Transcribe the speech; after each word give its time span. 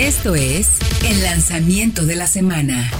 Esto 0.00 0.34
es 0.34 0.80
el 1.04 1.22
lanzamiento 1.22 2.06
de 2.06 2.16
la 2.16 2.26
semana. 2.26 2.90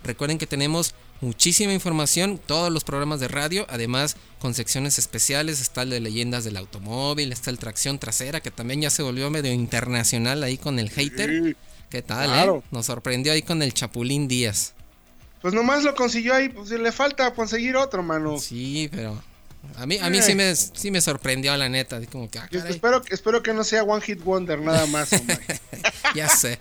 Recuerden 0.04 0.38
que 0.38 0.46
tenemos 0.46 0.94
muchísima 1.20 1.72
información, 1.72 2.38
todos 2.38 2.70
los 2.70 2.84
programas 2.84 3.18
de 3.18 3.26
radio, 3.26 3.66
además 3.70 4.16
con 4.38 4.54
secciones 4.54 5.00
especiales, 5.00 5.60
está 5.60 5.82
el 5.82 5.90
de 5.90 5.98
leyendas 5.98 6.44
del 6.44 6.56
automóvil, 6.56 7.32
está 7.32 7.50
el 7.50 7.58
tracción 7.58 7.98
trasera, 7.98 8.40
que 8.40 8.52
también 8.52 8.82
ya 8.82 8.90
se 8.90 9.02
volvió 9.02 9.30
medio 9.30 9.52
internacional 9.52 10.44
ahí 10.44 10.58
con 10.58 10.78
el 10.78 10.90
hater. 10.90 11.56
¿Qué 11.92 12.00
tal, 12.00 12.30
eh? 12.48 12.62
Nos 12.70 12.86
sorprendió 12.86 13.34
ahí 13.34 13.42
con 13.42 13.60
el 13.60 13.74
Chapulín 13.74 14.26
Díaz. 14.26 14.72
Pues 15.42 15.52
nomás 15.52 15.84
lo 15.84 15.94
consiguió 15.94 16.32
ahí, 16.32 16.48
pues 16.48 16.70
le 16.70 16.90
falta 16.90 17.34
conseguir 17.34 17.76
otro, 17.76 18.02
mano. 18.02 18.38
Sí, 18.38 18.88
pero 18.90 19.22
a 19.76 19.84
mí, 19.84 19.98
a 19.98 20.08
mí 20.08 20.22
sí, 20.22 20.34
me, 20.34 20.56
sí 20.56 20.90
me 20.90 21.02
sorprendió 21.02 21.54
la 21.54 21.68
neta. 21.68 22.00
Como 22.06 22.30
que, 22.30 22.38
ah, 22.38 22.48
espero, 22.66 23.02
espero 23.10 23.42
que 23.42 23.52
no 23.52 23.62
sea 23.62 23.82
One 23.82 24.00
Hit 24.00 24.22
Wonder 24.22 24.58
nada 24.58 24.86
más. 24.86 25.10
ya 26.14 26.30
sé. 26.30 26.58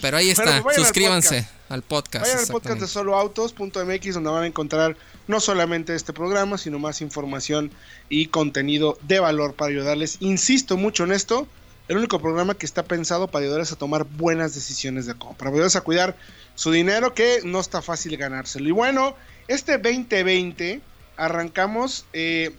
Pero 0.00 0.18
ahí 0.18 0.30
está, 0.30 0.62
suscríbanse 0.72 1.48
al 1.68 1.82
podcast. 1.82 2.26
Vayan 2.26 2.38
al 2.38 2.46
podcast 2.46 2.80
de 2.80 2.86
soloautos.mx 2.86 4.14
donde 4.14 4.30
van 4.30 4.44
a 4.44 4.46
encontrar 4.46 4.96
no 5.26 5.40
solamente 5.40 5.96
este 5.96 6.12
programa, 6.12 6.58
sino 6.58 6.78
más 6.78 7.00
información 7.00 7.72
y 8.08 8.26
contenido 8.26 8.96
de 9.02 9.18
valor 9.18 9.54
para 9.54 9.72
ayudarles. 9.72 10.18
Insisto 10.20 10.76
mucho 10.76 11.02
en 11.02 11.10
esto, 11.10 11.48
el 11.90 11.96
único 11.96 12.20
programa 12.20 12.54
que 12.54 12.66
está 12.66 12.84
pensado 12.84 13.26
para 13.26 13.44
ayudarles 13.44 13.72
a 13.72 13.76
tomar 13.76 14.04
buenas 14.04 14.54
decisiones 14.54 15.06
de 15.06 15.14
compra, 15.14 15.38
para 15.38 15.50
ayudarles 15.50 15.74
a 15.74 15.80
cuidar 15.80 16.16
su 16.54 16.70
dinero 16.70 17.14
que 17.14 17.40
no 17.42 17.58
está 17.58 17.82
fácil 17.82 18.16
ganárselo. 18.16 18.68
Y 18.68 18.70
bueno, 18.70 19.16
este 19.48 19.76
2020 19.76 20.82
arrancamos, 21.16 22.06
eh, 22.12 22.54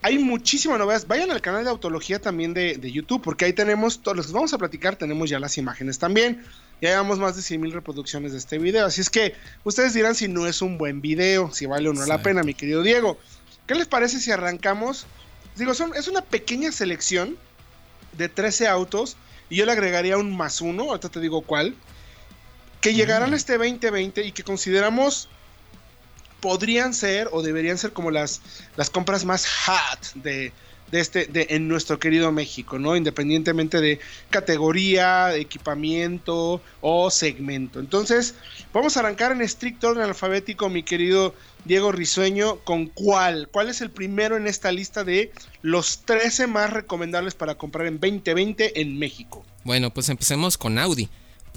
hay 0.00 0.20
muchísimas 0.20 0.78
novedades, 0.78 1.08
vayan 1.08 1.32
al 1.32 1.40
canal 1.40 1.64
de 1.64 1.70
Autología 1.70 2.20
también 2.20 2.54
de, 2.54 2.78
YouTube, 2.92 3.20
porque 3.20 3.46
ahí 3.46 3.52
tenemos, 3.52 4.00
todos 4.00 4.16
los 4.16 4.28
que 4.28 4.32
vamos 4.32 4.54
a 4.54 4.58
platicar, 4.58 4.94
tenemos 4.94 5.28
ya 5.28 5.40
las 5.40 5.58
imágenes 5.58 5.98
también. 5.98 6.44
Ya 6.80 6.90
llevamos 6.90 7.18
más 7.18 7.34
de 7.34 7.42
100 7.42 7.60
mil 7.60 7.72
reproducciones 7.72 8.30
de 8.30 8.38
este 8.38 8.58
video, 8.58 8.86
así 8.86 9.00
es 9.00 9.10
que 9.10 9.34
ustedes 9.64 9.92
dirán 9.92 10.14
si 10.14 10.28
no 10.28 10.46
es 10.46 10.62
un 10.62 10.78
buen 10.78 11.00
video, 11.00 11.52
si 11.52 11.66
vale 11.66 11.88
o 11.88 11.92
no 11.92 12.06
la 12.06 12.22
pena, 12.22 12.44
mi 12.44 12.54
querido 12.54 12.84
Diego. 12.84 13.18
¿Qué 13.66 13.74
les 13.74 13.88
parece 13.88 14.20
si 14.20 14.30
arrancamos? 14.30 15.06
Digo, 15.56 15.74
son, 15.74 15.96
es 15.96 16.06
una 16.06 16.22
pequeña 16.22 16.70
selección 16.70 17.36
de 18.18 18.28
13 18.28 18.68
autos 18.68 19.16
y 19.48 19.56
yo 19.56 19.64
le 19.64 19.72
agregaría 19.72 20.18
un 20.18 20.36
más 20.36 20.60
uno, 20.60 20.84
ahorita 20.84 21.08
te 21.08 21.20
digo 21.20 21.40
cuál, 21.40 21.74
que 22.80 22.92
llegarán 22.92 23.30
mm. 23.30 23.34
este 23.34 23.56
2020 23.56 24.26
y 24.26 24.32
que 24.32 24.42
consideramos 24.42 25.28
podrían 26.40 26.94
ser 26.94 27.28
o 27.32 27.42
deberían 27.42 27.78
ser 27.78 27.92
como 27.92 28.10
las, 28.10 28.42
las 28.76 28.90
compras 28.90 29.24
más 29.24 29.46
hot 29.46 30.12
de, 30.14 30.52
de 30.90 31.00
este, 31.00 31.26
de, 31.26 31.46
en 31.50 31.68
nuestro 31.68 31.98
querido 31.98 32.32
México, 32.32 32.78
¿no? 32.78 32.96
Independientemente 32.96 33.80
de 33.80 34.00
categoría, 34.30 35.34
equipamiento 35.34 36.60
o 36.80 37.10
segmento. 37.10 37.80
Entonces, 37.80 38.34
vamos 38.72 38.96
a 38.96 39.00
arrancar 39.00 39.32
en 39.32 39.42
estricto 39.42 39.88
orden 39.88 40.04
alfabético, 40.04 40.68
mi 40.68 40.82
querido 40.82 41.34
Diego 41.64 41.92
Risueño, 41.92 42.56
¿con 42.64 42.86
cuál? 42.86 43.48
¿Cuál 43.50 43.68
es 43.68 43.80
el 43.80 43.90
primero 43.90 44.36
en 44.36 44.46
esta 44.46 44.72
lista 44.72 45.04
de 45.04 45.32
los 45.62 46.00
13 46.00 46.46
más 46.46 46.70
recomendables 46.70 47.34
para 47.34 47.56
comprar 47.56 47.86
en 47.86 48.00
2020 48.00 48.80
en 48.80 48.98
México? 48.98 49.44
Bueno, 49.64 49.92
pues 49.92 50.08
empecemos 50.08 50.56
con 50.56 50.78
Audi. 50.78 51.08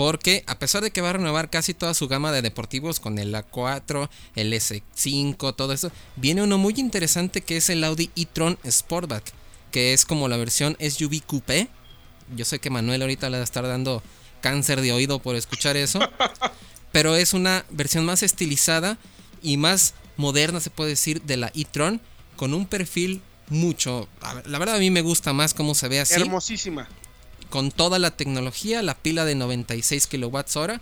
Porque 0.01 0.43
a 0.47 0.57
pesar 0.57 0.81
de 0.81 0.89
que 0.89 1.01
va 1.01 1.11
a 1.11 1.13
renovar 1.13 1.51
casi 1.51 1.75
toda 1.75 1.93
su 1.93 2.07
gama 2.07 2.31
de 2.31 2.41
deportivos 2.41 2.99
con 2.99 3.19
el 3.19 3.35
A4, 3.35 4.09
el 4.33 4.51
S5, 4.51 5.55
todo 5.55 5.73
eso, 5.73 5.91
viene 6.15 6.41
uno 6.41 6.57
muy 6.57 6.73
interesante 6.77 7.41
que 7.41 7.57
es 7.57 7.69
el 7.69 7.83
Audi 7.83 8.09
e-tron 8.15 8.57
Sportback, 8.67 9.31
que 9.69 9.93
es 9.93 10.05
como 10.05 10.27
la 10.27 10.37
versión 10.37 10.75
SUV 10.79 11.21
Coupé. 11.23 11.67
Yo 12.35 12.45
sé 12.45 12.57
que 12.57 12.71
Manuel 12.71 13.03
ahorita 13.03 13.29
le 13.29 13.37
va 13.37 13.41
a 13.41 13.43
estar 13.43 13.67
dando 13.67 14.01
cáncer 14.41 14.81
de 14.81 14.91
oído 14.91 15.19
por 15.19 15.35
escuchar 15.35 15.77
eso, 15.77 15.99
pero 16.91 17.15
es 17.15 17.35
una 17.35 17.63
versión 17.69 18.03
más 18.03 18.23
estilizada 18.23 18.97
y 19.43 19.57
más 19.57 19.93
moderna, 20.17 20.61
se 20.61 20.71
puede 20.71 20.89
decir, 20.89 21.21
de 21.21 21.37
la 21.37 21.51
e-tron, 21.53 22.01
con 22.37 22.55
un 22.55 22.65
perfil 22.65 23.21
mucho. 23.49 24.09
La 24.47 24.57
verdad, 24.57 24.77
a 24.77 24.79
mí 24.79 24.89
me 24.89 25.01
gusta 25.01 25.31
más 25.31 25.53
cómo 25.53 25.75
se 25.75 25.87
ve 25.89 25.99
así. 25.99 26.19
Hermosísima. 26.19 26.89
Con 27.51 27.69
toda 27.69 27.99
la 27.99 28.11
tecnología, 28.11 28.81
la 28.81 28.95
pila 28.95 29.25
de 29.25 29.35
96 29.35 30.07
kWh 30.07 30.79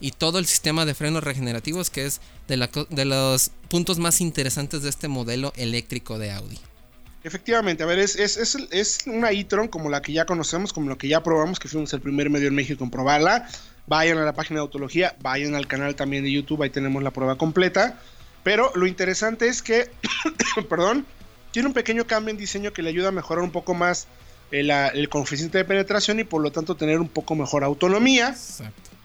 y 0.00 0.10
todo 0.10 0.40
el 0.40 0.46
sistema 0.46 0.84
de 0.84 0.94
frenos 0.94 1.22
regenerativos, 1.22 1.88
que 1.88 2.04
es 2.04 2.20
de, 2.48 2.56
los 3.04 3.50
puntos 3.68 4.00
más 4.00 4.20
interesantes 4.20 4.82
de 4.82 4.88
este 4.88 5.06
modelo 5.06 5.52
eléctrico 5.54 6.18
de 6.18 6.32
Audi. 6.32 6.58
Efectivamente, 7.22 7.84
a 7.84 7.86
ver, 7.86 8.00
es, 8.00 8.16
es, 8.16 8.56
es, 8.72 8.98
una 9.06 9.30
e-tron 9.30 9.68
como 9.68 9.88
la 9.88 10.02
que 10.02 10.12
ya 10.12 10.24
conocemos, 10.24 10.72
como 10.72 10.90
la 10.90 10.96
que 10.96 11.06
ya 11.06 11.22
probamos, 11.22 11.60
que 11.60 11.68
fuimos 11.68 11.92
el 11.92 12.00
primer 12.00 12.28
medio 12.28 12.48
en 12.48 12.56
México 12.56 12.82
en 12.82 12.90
probarla. 12.90 13.48
Vayan 13.86 14.18
a 14.18 14.24
la 14.24 14.32
página 14.32 14.58
de 14.58 14.62
Autología, 14.62 15.14
vayan 15.20 15.54
al 15.54 15.68
canal 15.68 15.94
también 15.94 16.24
de 16.24 16.32
YouTube, 16.32 16.60
ahí 16.62 16.70
tenemos 16.70 17.04
la 17.04 17.12
prueba 17.12 17.38
completa. 17.38 18.00
Pero 18.42 18.72
lo 18.74 18.88
interesante 18.88 19.46
es 19.46 19.62
que, 19.62 19.88
perdón, 20.68 21.06
tiene 21.52 21.68
un 21.68 21.74
pequeño 21.74 22.04
cambio 22.04 22.32
en 22.32 22.36
diseño 22.36 22.72
que 22.72 22.82
le 22.82 22.88
ayuda 22.88 23.08
a 23.08 23.12
mejorar 23.12 23.44
un 23.44 23.52
poco 23.52 23.74
más 23.74 24.08
el, 24.50 24.70
el 24.70 25.08
coeficiente 25.08 25.58
de 25.58 25.64
penetración 25.64 26.20
y 26.20 26.24
por 26.24 26.42
lo 26.42 26.50
tanto 26.52 26.74
tener 26.74 27.00
un 27.00 27.08
poco 27.08 27.34
mejor 27.34 27.64
autonomía. 27.64 28.36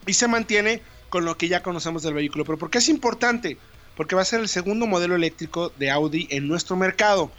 Y 0.06 0.12
se 0.12 0.28
mantiene 0.28 0.82
con 1.08 1.24
lo 1.24 1.36
que 1.36 1.48
ya 1.48 1.62
conocemos 1.62 2.02
del 2.02 2.14
vehículo. 2.14 2.44
Pero 2.44 2.58
¿por 2.58 2.70
qué 2.70 2.78
es 2.78 2.88
importante? 2.88 3.58
Porque 3.96 4.14
va 4.14 4.22
a 4.22 4.26
ser 4.26 4.40
el 4.40 4.48
segundo 4.48 4.86
modelo 4.86 5.14
eléctrico 5.14 5.72
de 5.78 5.90
Audi 5.90 6.28
en 6.30 6.48
nuestro 6.48 6.76
mercado. 6.76 7.30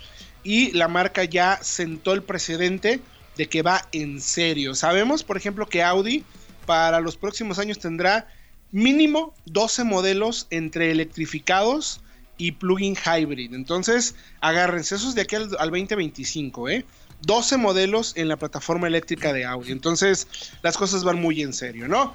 Y 0.43 0.71
la 0.71 0.87
marca 0.87 1.23
ya 1.23 1.59
sentó 1.61 2.13
el 2.13 2.23
precedente 2.23 2.99
de 3.35 3.47
que 3.47 3.61
va 3.61 3.87
en 3.91 4.21
serio. 4.21 4.75
Sabemos, 4.75 5.23
por 5.23 5.37
ejemplo, 5.37 5.67
que 5.67 5.83
Audi 5.83 6.23
para 6.65 6.99
los 6.99 7.17
próximos 7.17 7.59
años 7.59 7.79
tendrá 7.79 8.27
mínimo 8.71 9.33
12 9.45 9.83
modelos 9.83 10.47
entre 10.49 10.91
electrificados 10.91 12.01
y 12.37 12.51
plug-in 12.51 12.95
hybrid. 12.95 13.53
Entonces, 13.53 14.15
agárrense, 14.41 14.95
esos 14.95 15.15
de 15.15 15.21
aquí 15.21 15.35
al, 15.35 15.49
2025, 15.49 16.69
¿eh? 16.69 16.85
12 17.21 17.57
modelos 17.57 18.13
en 18.15 18.27
la 18.27 18.37
plataforma 18.37 18.87
eléctrica 18.87 19.33
de 19.33 19.45
Audi. 19.45 19.71
Entonces, 19.71 20.27
las 20.61 20.77
cosas 20.77 21.03
van 21.03 21.19
muy 21.19 21.41
en 21.41 21.53
serio, 21.53 21.87
¿no? 21.87 22.13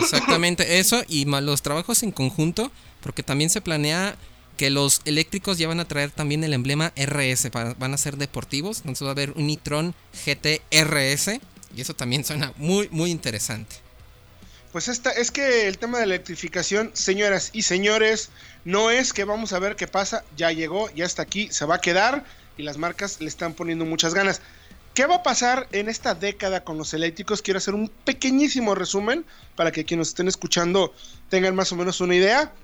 Exactamente 0.00 0.78
eso 0.78 1.02
y 1.08 1.24
los 1.24 1.62
trabajos 1.62 2.02
en 2.02 2.10
conjunto, 2.10 2.70
porque 3.00 3.22
también 3.22 3.50
se 3.50 3.60
planea 3.60 4.16
que 4.56 4.70
los 4.70 5.00
eléctricos 5.04 5.58
ya 5.58 5.68
van 5.68 5.80
a 5.80 5.86
traer 5.86 6.10
también 6.10 6.44
el 6.44 6.52
emblema 6.52 6.92
RS, 6.96 7.50
van 7.50 7.94
a 7.94 7.96
ser 7.96 8.16
deportivos, 8.16 8.78
entonces 8.78 9.04
va 9.04 9.10
a 9.10 9.12
haber 9.12 9.32
un 9.32 9.50
e-tron 9.50 9.94
GT 10.24 10.62
RS 10.70 11.40
y 11.74 11.80
eso 11.80 11.94
también 11.94 12.24
suena 12.24 12.52
muy, 12.56 12.88
muy 12.90 13.10
interesante. 13.10 13.76
Pues 14.72 14.88
esta, 14.88 15.10
es 15.10 15.30
que 15.30 15.68
el 15.68 15.76
tema 15.76 15.98
de 15.98 16.06
la 16.06 16.14
electrificación, 16.14 16.92
señoras 16.94 17.50
y 17.52 17.60
señores, 17.60 18.30
no 18.64 18.90
es 18.90 19.12
que 19.12 19.24
vamos 19.24 19.52
a 19.52 19.58
ver 19.58 19.76
qué 19.76 19.86
pasa, 19.86 20.24
ya 20.34 20.50
llegó, 20.50 20.90
ya 20.94 21.04
está 21.04 21.20
aquí, 21.20 21.48
se 21.52 21.66
va 21.66 21.74
a 21.74 21.80
quedar 21.82 22.24
y 22.56 22.62
las 22.62 22.78
marcas 22.78 23.20
le 23.20 23.28
están 23.28 23.52
poniendo 23.52 23.84
muchas 23.84 24.14
ganas. 24.14 24.40
¿Qué 24.94 25.04
va 25.04 25.16
a 25.16 25.22
pasar 25.22 25.68
en 25.72 25.90
esta 25.90 26.14
década 26.14 26.64
con 26.64 26.78
los 26.78 26.94
eléctricos? 26.94 27.42
Quiero 27.42 27.58
hacer 27.58 27.74
un 27.74 27.88
pequeñísimo 27.88 28.74
resumen 28.74 29.26
para 29.56 29.72
que 29.72 29.84
quienes 29.84 30.00
nos 30.00 30.08
estén 30.08 30.28
escuchando 30.28 30.94
tengan 31.28 31.54
más 31.54 31.70
o 31.72 31.76
menos 31.76 32.00
una 32.00 32.14
idea. 32.14 32.54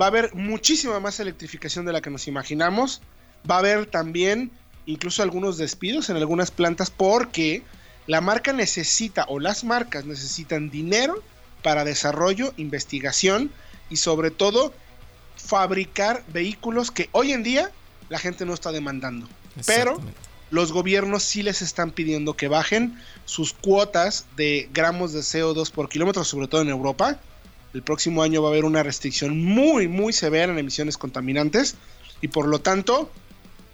Va 0.00 0.06
a 0.06 0.08
haber 0.08 0.34
muchísima 0.34 0.98
más 0.98 1.20
electrificación 1.20 1.86
de 1.86 1.92
la 1.92 2.00
que 2.00 2.10
nos 2.10 2.26
imaginamos. 2.26 3.02
Va 3.48 3.56
a 3.56 3.58
haber 3.60 3.86
también 3.86 4.50
incluso 4.84 5.22
algunos 5.22 5.58
despidos 5.58 6.10
en 6.10 6.16
algunas 6.16 6.50
plantas 6.50 6.90
porque 6.90 7.62
la 8.08 8.20
marca 8.20 8.52
necesita 8.52 9.26
o 9.28 9.38
las 9.38 9.62
marcas 9.62 10.04
necesitan 10.04 10.70
dinero 10.70 11.22
para 11.66 11.84
desarrollo, 11.84 12.54
investigación 12.58 13.50
y 13.90 13.96
sobre 13.96 14.30
todo 14.30 14.72
fabricar 15.34 16.22
vehículos 16.28 16.92
que 16.92 17.08
hoy 17.10 17.32
en 17.32 17.42
día 17.42 17.72
la 18.08 18.20
gente 18.20 18.46
no 18.46 18.54
está 18.54 18.70
demandando. 18.70 19.28
Pero 19.66 20.00
los 20.50 20.70
gobiernos 20.70 21.24
sí 21.24 21.42
les 21.42 21.62
están 21.62 21.90
pidiendo 21.90 22.34
que 22.34 22.46
bajen 22.46 22.96
sus 23.24 23.52
cuotas 23.52 24.26
de 24.36 24.68
gramos 24.72 25.12
de 25.12 25.22
CO2 25.22 25.72
por 25.72 25.88
kilómetro, 25.88 26.22
sobre 26.22 26.46
todo 26.46 26.62
en 26.62 26.68
Europa. 26.68 27.18
El 27.74 27.82
próximo 27.82 28.22
año 28.22 28.42
va 28.42 28.50
a 28.50 28.52
haber 28.52 28.64
una 28.64 28.84
restricción 28.84 29.36
muy, 29.36 29.88
muy 29.88 30.12
severa 30.12 30.52
en 30.52 30.60
emisiones 30.60 30.96
contaminantes 30.96 31.74
y 32.20 32.28
por 32.28 32.46
lo 32.46 32.60
tanto 32.60 33.10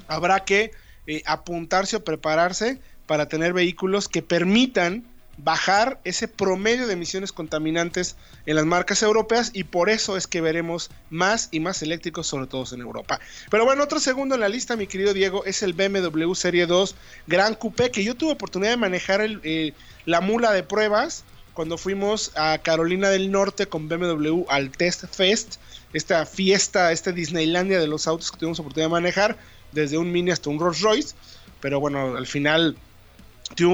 habrá 0.08 0.46
que 0.46 0.70
eh, 1.06 1.22
apuntarse 1.26 1.96
o 1.96 2.04
prepararse 2.04 2.80
para 3.06 3.28
tener 3.28 3.52
vehículos 3.52 4.08
que 4.08 4.22
permitan 4.22 5.11
bajar 5.38 6.00
ese 6.04 6.28
promedio 6.28 6.86
de 6.86 6.92
emisiones 6.92 7.32
contaminantes 7.32 8.16
en 8.46 8.56
las 8.56 8.64
marcas 8.64 9.02
europeas 9.02 9.50
y 9.54 9.64
por 9.64 9.90
eso 9.90 10.16
es 10.16 10.26
que 10.26 10.40
veremos 10.40 10.90
más 11.10 11.48
y 11.50 11.60
más 11.60 11.82
eléctricos, 11.82 12.26
sobre 12.26 12.46
todo 12.46 12.64
en 12.72 12.80
Europa. 12.80 13.20
Pero 13.50 13.64
bueno, 13.64 13.82
otro 13.82 13.98
segundo 13.98 14.34
en 14.34 14.42
la 14.42 14.48
lista, 14.48 14.76
mi 14.76 14.86
querido 14.86 15.14
Diego, 15.14 15.44
es 15.44 15.62
el 15.62 15.72
BMW 15.72 16.34
Serie 16.34 16.66
2 16.66 16.94
Gran 17.26 17.54
Coupé, 17.54 17.90
que 17.90 18.04
yo 18.04 18.14
tuve 18.14 18.32
oportunidad 18.32 18.72
de 18.72 18.76
manejar 18.76 19.20
eh, 19.22 19.72
la 20.04 20.20
mula 20.20 20.52
de 20.52 20.62
pruebas 20.62 21.24
cuando 21.54 21.76
fuimos 21.76 22.32
a 22.34 22.58
Carolina 22.58 23.10
del 23.10 23.30
Norte 23.30 23.66
con 23.66 23.88
BMW 23.88 24.44
al 24.48 24.70
Test 24.70 25.04
Fest, 25.14 25.56
esta 25.92 26.24
fiesta, 26.24 26.92
esta 26.92 27.12
Disneylandia 27.12 27.78
de 27.78 27.86
los 27.86 28.06
autos 28.06 28.30
que 28.30 28.38
tuvimos 28.38 28.58
oportunidad 28.58 28.88
de 28.88 28.92
manejar, 28.92 29.36
desde 29.72 29.98
un 29.98 30.12
Mini 30.12 30.30
hasta 30.30 30.50
un 30.50 30.58
Rolls 30.58 30.80
Royce, 30.80 31.14
pero 31.60 31.80
bueno, 31.80 32.16
al 32.16 32.26
final 32.26 32.76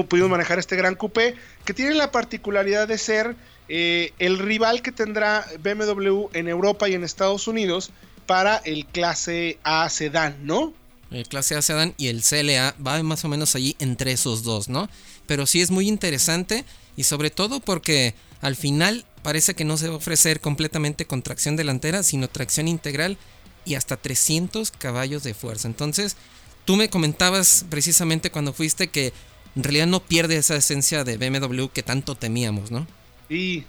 pudimos 0.07 0.29
manejar 0.29 0.59
este 0.59 0.75
gran 0.75 0.95
coupé 0.95 1.35
que 1.65 1.73
tiene 1.73 1.95
la 1.95 2.11
particularidad 2.11 2.87
de 2.87 2.97
ser 2.97 3.35
eh, 3.67 4.13
el 4.19 4.39
rival 4.39 4.81
que 4.81 4.91
tendrá 4.91 5.45
BMW 5.59 6.27
en 6.33 6.47
Europa 6.47 6.89
y 6.89 6.95
en 6.95 7.03
Estados 7.03 7.47
Unidos 7.47 7.91
para 8.25 8.57
el 8.57 8.85
clase 8.85 9.57
A 9.63 9.89
sedán, 9.89 10.37
¿no? 10.43 10.73
El 11.11 11.27
clase 11.27 11.55
A 11.55 11.61
sedán 11.61 11.93
y 11.97 12.07
el 12.07 12.21
CLA 12.23 12.75
va 12.85 13.01
más 13.03 13.25
o 13.25 13.27
menos 13.27 13.55
allí 13.55 13.75
entre 13.79 14.11
esos 14.11 14.43
dos, 14.43 14.69
¿no? 14.69 14.89
Pero 15.25 15.45
sí 15.45 15.61
es 15.61 15.71
muy 15.71 15.87
interesante 15.87 16.65
y 16.95 17.03
sobre 17.03 17.29
todo 17.31 17.59
porque 17.59 18.13
al 18.41 18.55
final 18.55 19.05
parece 19.23 19.53
que 19.53 19.65
no 19.65 19.77
se 19.77 19.87
va 19.87 19.95
a 19.95 19.97
ofrecer 19.97 20.39
completamente 20.39 21.05
con 21.05 21.21
tracción 21.21 21.55
delantera, 21.55 22.03
sino 22.03 22.27
tracción 22.27 22.67
integral 22.67 23.17
y 23.65 23.75
hasta 23.75 23.97
300 23.97 24.71
caballos 24.71 25.23
de 25.23 25.33
fuerza. 25.33 25.67
Entonces, 25.67 26.15
tú 26.65 26.75
me 26.75 26.89
comentabas 26.89 27.65
precisamente 27.69 28.31
cuando 28.31 28.53
fuiste 28.53 28.87
que 28.87 29.13
en 29.55 29.63
realidad 29.63 29.87
no 29.87 29.99
pierde 29.99 30.37
esa 30.37 30.55
esencia 30.55 31.03
de 31.03 31.17
BMW 31.17 31.67
que 31.67 31.83
tanto 31.83 32.15
temíamos, 32.15 32.71
¿no? 32.71 32.87
Y 33.29 33.65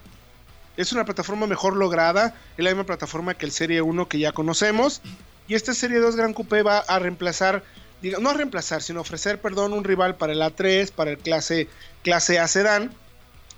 es 0.76 0.92
una 0.92 1.04
plataforma 1.04 1.46
mejor 1.46 1.76
lograda, 1.76 2.34
es 2.56 2.64
la 2.64 2.70
misma 2.70 2.84
plataforma 2.84 3.34
que 3.34 3.46
el 3.46 3.52
Serie 3.52 3.82
1 3.82 4.08
que 4.08 4.18
ya 4.18 4.32
conocemos. 4.32 5.02
Y 5.48 5.54
este 5.54 5.74
Serie 5.74 5.98
2 5.98 6.16
Gran 6.16 6.32
Coupé 6.32 6.62
va 6.62 6.78
a 6.78 6.98
reemplazar, 6.98 7.64
diga, 8.00 8.18
no 8.18 8.30
a 8.30 8.34
reemplazar, 8.34 8.82
sino 8.82 9.00
ofrecer, 9.00 9.40
perdón, 9.40 9.72
un 9.72 9.84
rival 9.84 10.16
para 10.16 10.32
el 10.32 10.40
A3, 10.40 10.92
para 10.92 11.10
el 11.10 11.18
clase, 11.18 11.68
clase 12.02 12.38
A 12.38 12.46
Sedán. 12.46 12.94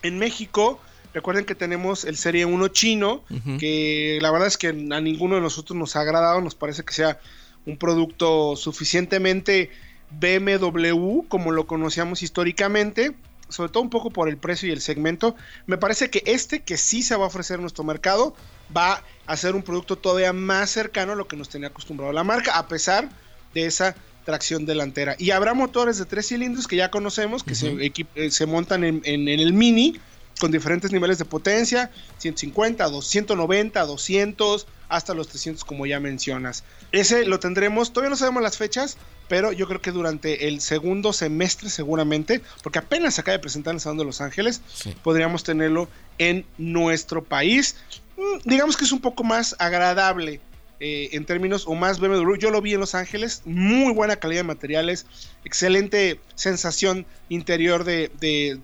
En 0.03 0.19
México, 0.19 0.81
recuerden 1.15 1.45
que 1.45 1.55
tenemos 1.55 2.05
el 2.05 2.17
Serie 2.17 2.45
1 2.45 2.69
chino, 2.69 3.23
que 3.59 4.19
la 4.21 4.31
verdad 4.31 4.49
es 4.49 4.57
que 4.57 4.69
a 4.69 4.73
ninguno 4.73 5.37
de 5.37 5.43
nosotros 5.43 5.79
nos 5.79 5.95
ha 5.97 6.01
agradado, 6.01 6.41
nos 6.41 6.55
parece 6.55 6.83
que 6.83 6.95
sea 6.95 7.21
un 7.67 7.77
producto 7.77 8.57
suficientemente 8.57 9.71
BMW, 10.21 11.23
como 11.29 11.51
lo 11.51 11.67
conocíamos 11.67 12.23
históricamente, 12.23 13.15
sobre 13.49 13.71
todo 13.71 13.83
un 13.83 13.91
poco 13.91 14.11
por 14.11 14.29
el 14.29 14.37
precio 14.37 14.69
y 14.69 14.73
el 14.73 14.81
segmento. 14.81 15.37
Me 15.67 15.79
parece 15.79 16.11
que 16.11 16.23
este, 16.27 16.61
que 16.61 16.77
sí 16.77 17.03
se 17.03 17.17
va 17.17 17.25
a 17.25 17.29
ofrecer 17.29 17.57
en 17.57 17.63
nuestro 17.63 17.85
mercado, 17.85 18.35
va 18.75 19.03
a 19.27 19.37
ser 19.37 19.55
un 19.55 19.63
producto 19.63 19.97
todavía 19.97 20.33
más 20.33 20.71
cercano 20.71 21.13
a 21.13 21.17
lo 21.17 21.29
que 21.29 21.37
nos 21.37 21.49
tenía 21.49 21.69
acostumbrado 21.69 22.13
la 22.13 22.25
marca, 22.25 22.59
a 22.59 22.67
pesar 22.69 23.09
de 23.55 23.67
esa 23.67 23.95
tracción 24.25 24.67
delantera. 24.67 25.17
Y 25.19 25.31
habrá 25.31 25.55
motores 25.55 25.99
de 25.99 26.07
tres 26.07 26.29
cilindros 26.29 26.67
que 26.67 26.77
ya 26.77 26.91
conocemos, 26.91 27.43
que 27.43 27.55
se, 27.55 27.93
eh, 28.15 28.31
se, 28.31 28.47
montan 28.47 28.85
en, 28.85 29.03
en, 29.05 29.29
el 29.29 29.53
Mini, 29.53 29.99
con 30.41 30.51
diferentes 30.51 30.93
niveles 30.93 31.19
de 31.19 31.25
potencia, 31.25 31.91
150, 32.19 32.89
290, 32.89 33.85
200, 33.85 34.67
hasta 34.89 35.15
los 35.15 35.29
300 35.29 35.65
como 35.65 35.87
ya 35.87 36.01
mencionas. 36.01 36.65
Ese 36.91 37.25
lo 37.25 37.39
tendremos, 37.41 37.93
todavía 37.93 38.11
no 38.11 38.17
sabemos 38.17 38.43
las 38.43 38.57
fechas, 38.57 38.99
pero 39.29 39.53
yo 39.53 39.67
creo 39.67 39.81
que 39.81 39.93
durante 39.93 40.49
el 40.49 40.61
segundo 40.61 41.13
semestre 41.13 41.71
seguramente, 41.71 42.43
porque 42.63 42.81
apenas 42.81 43.15
se 43.15 43.23
acaba 43.23 43.37
de 43.37 43.43
presentar 43.43 43.73
en 43.73 43.77
el 43.77 43.81
Salón 43.81 43.99
de 43.99 44.05
Los 44.05 44.21
Ángeles, 44.21 44.61
podríamos 45.03 45.45
tenerlo 45.45 45.89
en 46.19 46.45
nuestro 46.59 47.25
país. 47.25 47.77
Mm, 48.17 48.49
digamos 48.49 48.77
que 48.77 48.85
es 48.85 48.93
un 48.93 49.01
poco 49.01 49.25
más 49.25 49.57
agradable 49.59 50.41
eh, 50.85 51.11
en 51.13 51.25
términos 51.25 51.63
o 51.69 51.77
más 51.77 52.01
BMW. 52.01 52.35
Yo 52.41 52.51
lo 52.51 52.61
vi 52.61 52.75
en 52.75 52.81
Los 52.81 52.97
Ángeles, 52.97 53.43
muy 53.45 53.95
buena 53.95 54.17
calidad 54.17 54.41
de 54.41 54.49
materiales, 54.49 55.07
excelente 55.45 56.19
sensación 56.35 57.07
interior 57.29 57.85
de, 57.85 58.11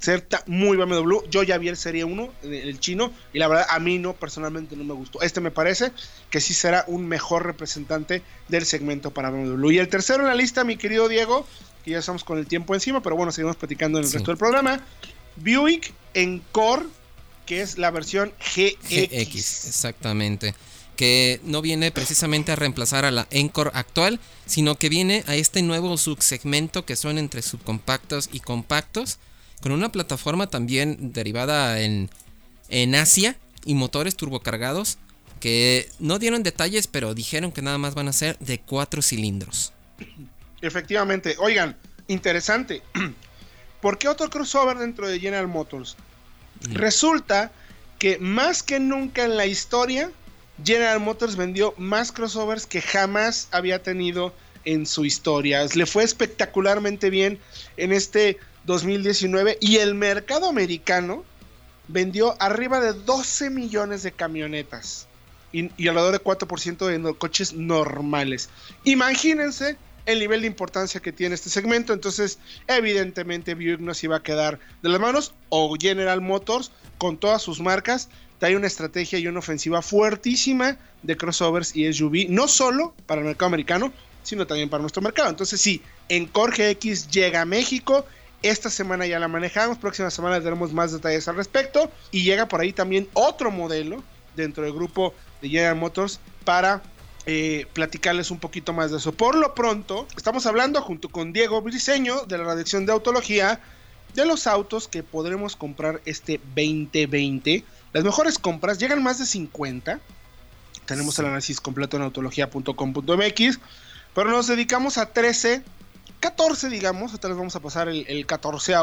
ser 0.00 0.26
muy 0.48 0.76
BMW. 0.76 1.18
Yo 1.30 1.44
ya 1.44 1.58
vi 1.58 1.68
el 1.68 1.76
Serie 1.76 2.02
1, 2.02 2.32
el 2.42 2.80
chino, 2.80 3.12
y 3.32 3.38
la 3.38 3.46
verdad 3.46 3.66
a 3.70 3.78
mí 3.78 4.00
no, 4.00 4.14
personalmente 4.14 4.74
no 4.74 4.82
me 4.82 4.94
gustó. 4.94 5.22
Este 5.22 5.40
me 5.40 5.52
parece 5.52 5.92
que 6.28 6.40
sí 6.40 6.54
será 6.54 6.82
un 6.88 7.06
mejor 7.06 7.46
representante 7.46 8.22
del 8.48 8.66
segmento 8.66 9.12
para 9.12 9.30
BMW. 9.30 9.70
Y 9.70 9.78
el 9.78 9.86
tercero 9.86 10.24
en 10.24 10.26
la 10.26 10.34
lista, 10.34 10.64
mi 10.64 10.76
querido 10.76 11.06
Diego, 11.06 11.46
que 11.84 11.92
ya 11.92 12.00
estamos 12.00 12.24
con 12.24 12.38
el 12.38 12.48
tiempo 12.48 12.74
encima, 12.74 13.00
pero 13.00 13.14
bueno, 13.14 13.30
seguimos 13.30 13.54
platicando 13.54 14.00
en 14.00 14.06
el 14.06 14.10
resto 14.10 14.32
del 14.32 14.38
programa. 14.38 14.84
Buick 15.36 15.94
Encore, 16.14 16.82
que 17.46 17.60
es 17.60 17.78
la 17.78 17.92
versión 17.92 18.32
GX. 18.40 18.88
GX, 18.88 19.68
exactamente 19.68 20.56
que 20.98 21.40
no 21.44 21.62
viene 21.62 21.92
precisamente 21.92 22.50
a 22.50 22.56
reemplazar 22.56 23.04
a 23.04 23.12
la 23.12 23.28
Encore 23.30 23.70
actual, 23.72 24.18
sino 24.46 24.74
que 24.74 24.88
viene 24.88 25.22
a 25.28 25.36
este 25.36 25.62
nuevo 25.62 25.96
subsegmento 25.96 26.84
que 26.84 26.96
son 26.96 27.18
entre 27.18 27.40
subcompactos 27.40 28.28
y 28.32 28.40
compactos, 28.40 29.20
con 29.62 29.70
una 29.70 29.92
plataforma 29.92 30.48
también 30.48 31.12
derivada 31.12 31.80
en, 31.80 32.10
en 32.68 32.96
Asia 32.96 33.36
y 33.64 33.74
motores 33.74 34.16
turbocargados 34.16 34.98
que 35.38 35.88
no 36.00 36.18
dieron 36.18 36.42
detalles, 36.42 36.88
pero 36.88 37.14
dijeron 37.14 37.52
que 37.52 37.62
nada 37.62 37.78
más 37.78 37.94
van 37.94 38.08
a 38.08 38.12
ser 38.12 38.36
de 38.40 38.58
cuatro 38.58 39.00
cilindros. 39.00 39.72
Efectivamente, 40.62 41.36
oigan, 41.38 41.76
interesante. 42.08 42.82
¿Por 43.80 43.98
qué 43.98 44.08
otro 44.08 44.28
crossover 44.30 44.78
dentro 44.78 45.06
de 45.06 45.20
General 45.20 45.46
Motors? 45.46 45.96
Mm. 46.68 46.74
Resulta 46.74 47.52
que 48.00 48.18
más 48.18 48.64
que 48.64 48.80
nunca 48.80 49.24
en 49.24 49.36
la 49.36 49.46
historia 49.46 50.10
General 50.64 51.00
Motors 51.00 51.36
vendió 51.36 51.74
más 51.76 52.12
crossovers 52.12 52.66
que 52.66 52.82
jamás 52.82 53.48
había 53.52 53.82
tenido 53.82 54.34
en 54.64 54.86
su 54.86 55.04
historia. 55.04 55.64
Le 55.74 55.86
fue 55.86 56.04
espectacularmente 56.04 57.10
bien 57.10 57.38
en 57.76 57.92
este 57.92 58.38
2019 58.64 59.58
y 59.60 59.76
el 59.76 59.94
mercado 59.94 60.48
americano 60.48 61.24
vendió 61.86 62.36
arriba 62.40 62.80
de 62.80 62.92
12 62.92 63.50
millones 63.50 64.02
de 64.02 64.12
camionetas 64.12 65.08
y, 65.52 65.88
alrededor 65.88 66.12
de 66.12 66.22
4% 66.22 66.86
de 66.86 67.14
coches 67.14 67.54
normales. 67.54 68.50
Imagínense 68.84 69.78
el 70.04 70.20
nivel 70.20 70.42
de 70.42 70.46
importancia 70.46 71.00
que 71.00 71.12
tiene 71.12 71.34
este 71.34 71.50
segmento. 71.50 71.92
Entonces, 71.92 72.38
evidentemente, 72.66 73.54
Buick 73.54 73.80
no 73.80 73.94
se 73.94 74.06
iba 74.06 74.16
a 74.16 74.22
quedar 74.22 74.58
de 74.82 74.88
las 74.88 75.00
manos 75.00 75.34
o 75.48 75.74
General 75.78 76.20
Motors 76.20 76.72
con 76.98 77.18
todas 77.18 77.42
sus 77.42 77.60
marcas 77.60 78.08
hay 78.46 78.54
una 78.54 78.66
estrategia 78.66 79.18
y 79.18 79.26
una 79.26 79.40
ofensiva 79.40 79.82
fuertísima 79.82 80.78
de 81.02 81.16
crossovers 81.16 81.74
y 81.74 81.92
SUV, 81.92 82.26
no 82.28 82.48
solo 82.48 82.94
para 83.06 83.20
el 83.20 83.26
mercado 83.26 83.46
americano, 83.46 83.92
sino 84.22 84.46
también 84.46 84.68
para 84.68 84.80
nuestro 84.80 85.02
mercado. 85.02 85.30
Entonces 85.30 85.60
sí, 85.60 85.82
Encore 86.08 86.52
GX 86.52 87.08
llega 87.08 87.42
a 87.42 87.44
México, 87.44 88.06
esta 88.42 88.70
semana 88.70 89.06
ya 89.06 89.18
la 89.18 89.28
manejamos, 89.28 89.78
próxima 89.78 90.10
semana 90.10 90.40
tenemos 90.40 90.72
más 90.72 90.92
detalles 90.92 91.26
al 91.28 91.36
respecto 91.36 91.90
y 92.10 92.22
llega 92.22 92.46
por 92.46 92.60
ahí 92.60 92.72
también 92.72 93.08
otro 93.14 93.50
modelo 93.50 94.02
dentro 94.36 94.62
del 94.62 94.72
grupo 94.72 95.14
de 95.42 95.48
General 95.48 95.76
Motors 95.76 96.20
para 96.44 96.82
eh, 97.26 97.66
platicarles 97.72 98.30
un 98.30 98.38
poquito 98.38 98.72
más 98.72 98.90
de 98.90 98.98
eso. 98.98 99.12
Por 99.12 99.34
lo 99.34 99.54
pronto, 99.54 100.06
estamos 100.16 100.46
hablando 100.46 100.80
junto 100.82 101.08
con 101.08 101.32
Diego 101.32 101.60
Briseño 101.60 102.24
de 102.26 102.38
la 102.38 102.44
redacción 102.44 102.86
de 102.86 102.92
Autología 102.92 103.60
de 104.14 104.24
los 104.24 104.46
autos 104.46 104.88
que 104.88 105.02
podremos 105.02 105.56
comprar 105.56 106.00
este 106.06 106.40
2020 106.54 107.64
las 107.92 108.04
mejores 108.04 108.38
compras 108.38 108.78
llegan 108.78 109.02
más 109.02 109.18
de 109.18 109.26
50. 109.26 110.00
Tenemos 110.86 111.18
el 111.18 111.26
análisis 111.26 111.60
completo 111.60 111.96
en 111.96 112.02
autología.com.mx. 112.04 113.60
Pero 114.14 114.30
nos 114.30 114.46
dedicamos 114.46 114.98
a 114.98 115.06
13 115.06 115.62
14, 116.20 116.68
digamos, 116.68 117.14
otra 117.14 117.28
vez 117.28 117.38
vamos 117.38 117.56
a 117.56 117.60
pasar 117.60 117.88
el, 117.88 118.04
el 118.08 118.26
14 118.26 118.74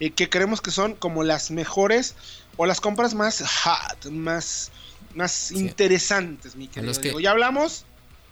eh, 0.00 0.10
que 0.10 0.28
creemos 0.28 0.60
que 0.60 0.70
son 0.70 0.94
como 0.94 1.22
las 1.24 1.50
mejores 1.50 2.14
o 2.56 2.66
las 2.66 2.80
compras 2.80 3.14
más 3.14 3.42
hot, 3.42 4.10
más, 4.10 4.70
más 5.14 5.52
interesantes, 5.52 6.56
mi 6.56 6.68
querido. 6.68 7.20
Ya 7.20 7.30
hablamos 7.30 7.84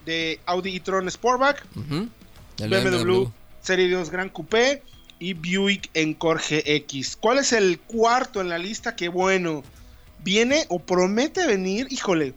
de 0.07 0.41
Audi 0.47 0.77
e-tron 0.77 1.11
Sportback, 1.11 1.65
BMW, 2.59 3.25
Serie 3.61 3.91
2 3.91 4.11
Gran 4.11 4.29
Coupé 4.31 4.83
y 5.19 5.35
Buick 5.35 5.91
Encore 5.95 6.41
GX. 6.41 7.17
¿Cuál 7.17 7.39
es 7.39 7.53
el 7.53 7.79
cuarto 7.81 8.41
en 8.41 8.49
la 8.49 8.59
lista? 8.59 8.97
Que 8.97 9.09
bueno, 9.09 9.63
viene 10.25 10.67
o 10.69 10.79
promete 10.79 11.47
venir, 11.47 11.87
híjole, 11.91 12.35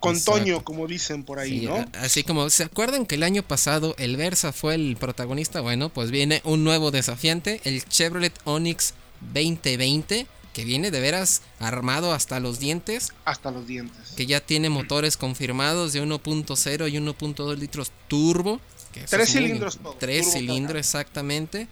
con 0.00 0.20
Toño, 0.22 0.62
como 0.62 0.86
dicen 0.86 1.24
por 1.24 1.38
ahí, 1.38 1.62
¿no? 1.62 1.84
Así 1.94 2.22
como, 2.22 2.50
¿se 2.50 2.62
acuerdan 2.64 3.04
que 3.06 3.16
el 3.16 3.22
año 3.22 3.42
pasado 3.42 3.94
el 3.98 4.16
Versa 4.16 4.52
fue 4.52 4.74
el 4.74 4.96
protagonista? 4.96 5.60
Bueno, 5.60 5.88
pues 5.88 6.10
viene 6.10 6.40
un 6.44 6.62
nuevo 6.62 6.90
desafiante, 6.90 7.60
el 7.64 7.84
Chevrolet 7.84 8.32
Onix 8.44 8.94
2020, 9.32 10.26
que 10.52 10.64
viene 10.64 10.90
de 10.90 11.00
veras 11.00 11.42
armado 11.58 12.12
hasta 12.12 12.38
los 12.40 12.60
dientes. 12.60 13.12
Hasta 13.24 13.50
los 13.50 13.66
dientes. 13.66 14.12
Que 14.16 14.26
ya 14.26 14.40
tiene 14.40 14.70
motores 14.70 15.16
confirmados 15.16 15.92
de 15.92 16.02
1.0 16.02 16.90
y 16.90 16.96
1.2 16.96 17.56
litros 17.56 17.90
turbo. 18.06 18.60
tres 19.08 19.32
cilindros 19.32 19.78
Tres 19.98 20.32
cilindros, 20.32 20.78
exactamente. 20.78 21.68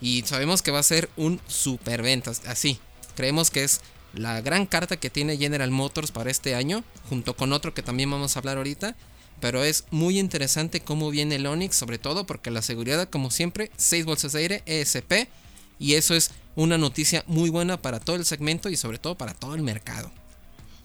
Y 0.00 0.22
sabemos 0.22 0.60
que 0.60 0.70
va 0.70 0.80
a 0.80 0.82
ser 0.82 1.08
un 1.16 1.40
superventa, 1.46 2.32
así. 2.46 2.78
Creemos 3.16 3.50
que 3.50 3.64
es 3.64 3.80
la 4.16 4.40
gran 4.40 4.66
carta 4.66 4.96
que 4.96 5.10
tiene 5.10 5.36
General 5.36 5.70
Motors 5.70 6.10
para 6.10 6.30
este 6.30 6.54
año, 6.54 6.84
junto 7.08 7.34
con 7.36 7.52
otro 7.52 7.74
que 7.74 7.82
también 7.82 8.10
vamos 8.10 8.36
a 8.36 8.38
hablar 8.38 8.56
ahorita. 8.56 8.96
Pero 9.40 9.64
es 9.64 9.84
muy 9.90 10.18
interesante 10.18 10.80
cómo 10.80 11.10
viene 11.10 11.34
el 11.34 11.46
Onix, 11.46 11.76
sobre 11.76 11.98
todo 11.98 12.24
porque 12.24 12.50
la 12.50 12.62
seguridad, 12.62 13.08
como 13.10 13.30
siempre, 13.30 13.70
6 13.76 14.04
bolsas 14.04 14.32
de 14.32 14.38
aire, 14.40 14.62
ESP. 14.66 15.28
Y 15.78 15.94
eso 15.94 16.14
es 16.14 16.30
una 16.54 16.78
noticia 16.78 17.24
muy 17.26 17.50
buena 17.50 17.82
para 17.82 18.00
todo 18.00 18.16
el 18.16 18.24
segmento 18.24 18.68
y 18.70 18.76
sobre 18.76 18.98
todo 18.98 19.16
para 19.16 19.34
todo 19.34 19.54
el 19.54 19.62
mercado. 19.62 20.10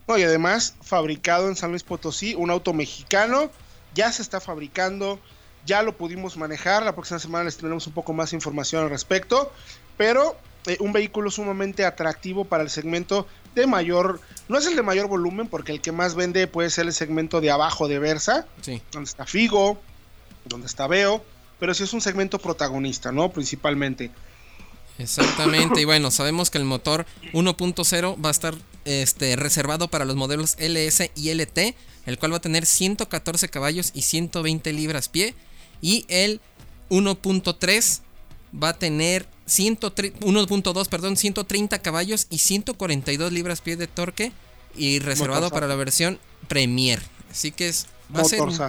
No, 0.07 0.17
y 0.17 0.23
además, 0.23 0.73
fabricado 0.81 1.47
en 1.47 1.55
San 1.55 1.69
Luis 1.69 1.83
Potosí, 1.83 2.33
un 2.33 2.49
auto 2.49 2.73
mexicano, 2.73 3.51
ya 3.93 4.11
se 4.11 4.23
está 4.23 4.41
fabricando, 4.41 5.19
ya 5.65 5.83
lo 5.83 5.95
pudimos 5.95 6.35
manejar. 6.35 6.81
La 6.83 6.95
próxima 6.95 7.19
semana 7.19 7.45
les 7.45 7.57
tendremos 7.57 7.85
un 7.85 7.93
poco 7.93 8.13
más 8.13 8.33
información 8.33 8.83
al 8.83 8.89
respecto. 8.89 9.53
Pero 9.95 10.35
eh, 10.65 10.77
un 10.79 10.91
vehículo 10.91 11.31
sumamente 11.31 11.85
atractivo 11.85 12.45
para 12.45 12.63
el 12.63 12.69
segmento 12.69 13.27
de 13.55 13.67
mayor, 13.67 14.19
no 14.47 14.57
es 14.57 14.65
el 14.65 14.75
de 14.75 14.83
mayor 14.83 15.07
volumen, 15.07 15.47
porque 15.47 15.71
el 15.71 15.81
que 15.81 15.91
más 15.91 16.15
vende 16.15 16.47
puede 16.47 16.69
ser 16.69 16.85
el 16.85 16.93
segmento 16.93 17.41
de 17.41 17.51
abajo 17.51 17.87
de 17.87 17.99
Versa, 17.99 18.45
donde 18.91 19.09
está 19.09 19.25
Figo, 19.25 19.79
donde 20.45 20.67
está 20.67 20.87
Veo, 20.87 21.23
pero 21.59 21.73
sí 21.73 21.83
es 21.83 21.93
un 21.93 22.01
segmento 22.01 22.39
protagonista, 22.39 23.11
¿no? 23.11 23.29
Principalmente. 23.31 24.11
Exactamente, 24.97 25.81
y 25.81 25.85
bueno, 25.85 26.11
sabemos 26.11 26.49
que 26.49 26.57
el 26.57 26.65
motor 26.65 27.05
1.0 27.31 28.23
va 28.23 28.27
a 28.27 28.31
estar 28.31 28.55
este, 28.83 29.37
reservado 29.37 29.87
para 29.87 30.03
los 30.03 30.17
modelos 30.17 30.57
LS 30.59 31.11
y 31.15 31.33
LT, 31.33 31.75
el 32.05 32.19
cual 32.19 32.33
va 32.33 32.37
a 32.37 32.41
tener 32.41 32.65
114 32.65 33.47
caballos 33.47 33.91
y 33.93 34.01
120 34.01 34.73
libras 34.73 35.07
pie, 35.07 35.35
y 35.81 36.05
el 36.09 36.41
1.3 36.89 38.01
va 38.61 38.69
a 38.69 38.73
tener 38.73 39.27
1.2, 39.49 40.87
perdón, 40.87 41.17
130 41.17 41.79
caballos 41.79 42.27
y 42.29 42.37
142 42.37 43.31
libras 43.31 43.61
pie 43.61 43.75
de 43.75 43.87
torque 43.87 44.31
y 44.75 44.99
reservado 44.99 45.49
para 45.49 45.67
la 45.67 45.75
versión 45.75 46.19
Premier. 46.47 47.01
Así 47.29 47.51
que 47.51 47.67
es 47.67 47.87
va 48.15 48.21
a, 48.21 48.25
ser 48.25 48.41
un, 48.41 48.57
va 48.57 48.67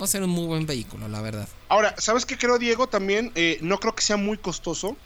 a 0.00 0.06
ser 0.06 0.22
un 0.22 0.30
muy 0.30 0.46
buen 0.46 0.66
vehículo, 0.66 1.08
la 1.08 1.20
verdad. 1.20 1.48
Ahora, 1.68 1.94
¿sabes 1.98 2.26
qué 2.26 2.36
creo, 2.36 2.58
Diego? 2.58 2.86
También 2.86 3.32
eh, 3.34 3.58
no 3.60 3.78
creo 3.78 3.94
que 3.94 4.02
sea 4.02 4.16
muy 4.16 4.38
costoso, 4.38 4.96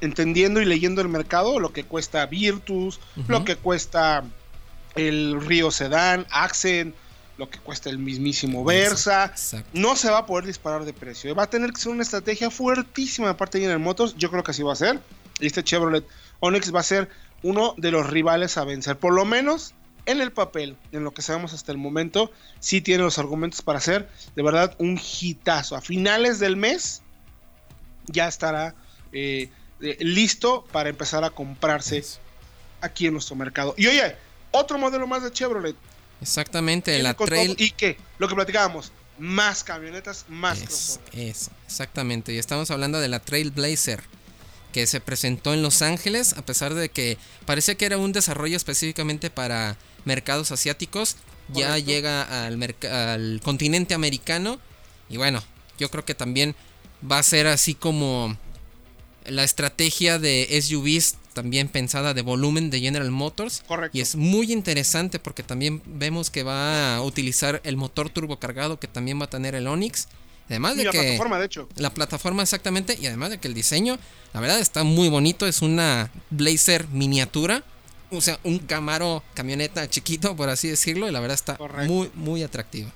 entendiendo 0.00 0.60
y 0.60 0.64
leyendo 0.64 1.00
el 1.00 1.08
mercado, 1.08 1.60
lo 1.60 1.72
que 1.72 1.84
cuesta 1.84 2.26
Virtus, 2.26 3.00
lo 3.28 3.44
que 3.44 3.56
cuesta 3.56 4.24
el 4.94 5.40
Río 5.40 5.70
Sedan, 5.70 6.26
Accent, 6.30 6.94
lo 7.38 7.48
que 7.48 7.58
cuesta 7.58 7.90
el 7.90 7.98
mismísimo 7.98 8.64
Versa. 8.64 9.32
No 9.72 9.96
se 9.96 10.10
va 10.10 10.18
a 10.18 10.26
poder 10.26 10.46
disparar 10.46 10.84
de 10.84 10.92
precio. 10.92 11.34
Va 11.34 11.44
a 11.44 11.50
tener 11.50 11.72
que 11.72 11.80
ser 11.80 11.92
una 11.92 12.02
estrategia 12.02 12.50
fuertísima 12.50 13.28
de 13.28 13.34
parte 13.34 13.58
de 13.58 13.62
General 13.62 13.80
Motors. 13.80 14.14
Yo 14.16 14.30
creo 14.30 14.42
que 14.42 14.50
así 14.50 14.62
va 14.62 14.72
a 14.72 14.76
ser. 14.76 15.00
Y 15.40 15.46
este 15.46 15.64
Chevrolet 15.64 16.06
Onix 16.40 16.74
va 16.74 16.80
a 16.80 16.84
ser 16.84 17.08
uno 17.42 17.74
de 17.76 17.90
los 17.90 18.08
rivales 18.08 18.56
a 18.58 18.64
vencer. 18.64 18.96
Por 18.96 19.14
lo 19.14 19.24
menos 19.24 19.74
en 20.06 20.20
el 20.20 20.32
papel, 20.32 20.76
en 20.90 21.04
lo 21.04 21.12
que 21.12 21.22
sabemos 21.22 21.52
hasta 21.52 21.72
el 21.72 21.78
momento, 21.78 22.30
sí 22.60 22.80
tiene 22.80 23.04
los 23.04 23.18
argumentos 23.18 23.62
para 23.62 23.78
hacer 23.78 24.08
de 24.34 24.42
verdad 24.42 24.74
un 24.78 24.98
hitazo. 24.98 25.76
A 25.76 25.80
finales 25.80 26.38
del 26.38 26.56
mes 26.56 27.02
ya 28.06 28.28
estará 28.28 28.74
eh, 29.12 29.48
eh, 29.80 29.96
listo 30.00 30.64
para 30.72 30.88
empezar 30.88 31.24
a 31.24 31.30
comprarse 31.30 32.04
aquí 32.80 33.06
en 33.06 33.12
nuestro 33.12 33.36
mercado. 33.36 33.74
Y 33.76 33.86
oye, 33.86 34.16
otro 34.50 34.78
modelo 34.78 35.06
más 35.06 35.22
de 35.22 35.30
Chevrolet. 35.30 35.76
Exactamente, 36.22 37.02
la 37.02 37.14
Trail. 37.14 37.56
¿Y 37.58 37.72
qué? 37.72 37.96
Lo 38.18 38.28
que 38.28 38.34
platicábamos, 38.34 38.92
más 39.18 39.64
camionetas, 39.64 40.24
más 40.28 40.98
Eso, 41.12 41.50
exactamente. 41.66 42.32
Y 42.32 42.38
estamos 42.38 42.70
hablando 42.70 43.00
de 43.00 43.08
la 43.08 43.20
Trailblazer, 43.20 44.02
que 44.72 44.86
se 44.86 45.00
presentó 45.00 45.52
en 45.52 45.62
Los 45.62 45.82
Ángeles, 45.82 46.34
a 46.34 46.42
pesar 46.46 46.74
de 46.74 46.88
que 46.88 47.18
parece 47.44 47.76
que 47.76 47.84
era 47.84 47.98
un 47.98 48.12
desarrollo 48.12 48.56
específicamente 48.56 49.30
para 49.30 49.76
mercados 50.04 50.52
asiáticos. 50.52 51.16
Ya 51.48 51.76
llega 51.76 52.46
al, 52.46 52.76
al 52.90 53.40
continente 53.44 53.92
americano. 53.92 54.58
Y 55.10 55.18
bueno, 55.18 55.42
yo 55.76 55.90
creo 55.90 56.04
que 56.04 56.14
también 56.14 56.54
va 57.10 57.18
a 57.18 57.22
ser 57.22 57.46
así 57.46 57.74
como 57.74 58.38
la 59.26 59.44
estrategia 59.44 60.18
de 60.18 60.48
SUVs 60.62 61.16
también 61.32 61.68
pensada 61.68 62.14
de 62.14 62.22
volumen 62.22 62.70
de 62.70 62.80
General 62.80 63.10
Motors. 63.10 63.62
Correcto. 63.66 63.96
Y 63.96 64.00
es 64.00 64.16
muy 64.16 64.52
interesante 64.52 65.18
porque 65.18 65.42
también 65.42 65.82
vemos 65.86 66.30
que 66.30 66.42
va 66.42 66.96
a 66.96 67.02
utilizar 67.02 67.60
el 67.64 67.76
motor 67.76 68.10
turbocargado 68.10 68.78
que 68.78 68.88
también 68.88 69.20
va 69.20 69.24
a 69.24 69.30
tener 69.30 69.54
el 69.54 69.66
Onix. 69.66 70.08
Además 70.48 70.76
de 70.76 70.84
la 70.84 70.90
que 70.90 70.98
plataforma, 70.98 71.38
de 71.38 71.46
hecho. 71.46 71.68
La 71.76 71.94
plataforma 71.94 72.42
exactamente 72.42 72.98
y 73.00 73.06
además 73.06 73.30
de 73.30 73.38
que 73.38 73.48
el 73.48 73.54
diseño, 73.54 73.98
la 74.32 74.40
verdad 74.40 74.60
está 74.60 74.84
muy 74.84 75.08
bonito, 75.08 75.46
es 75.46 75.62
una 75.62 76.10
Blazer 76.30 76.88
miniatura, 76.88 77.64
o 78.10 78.20
sea, 78.20 78.38
un 78.44 78.58
Camaro 78.58 79.22
camioneta 79.34 79.88
chiquito 79.88 80.36
por 80.36 80.50
así 80.50 80.68
decirlo, 80.68 81.08
y 81.08 81.12
la 81.12 81.20
verdad 81.20 81.36
está 81.36 81.58
muy 81.86 82.10
muy 82.14 82.42
atractiva. 82.42 82.90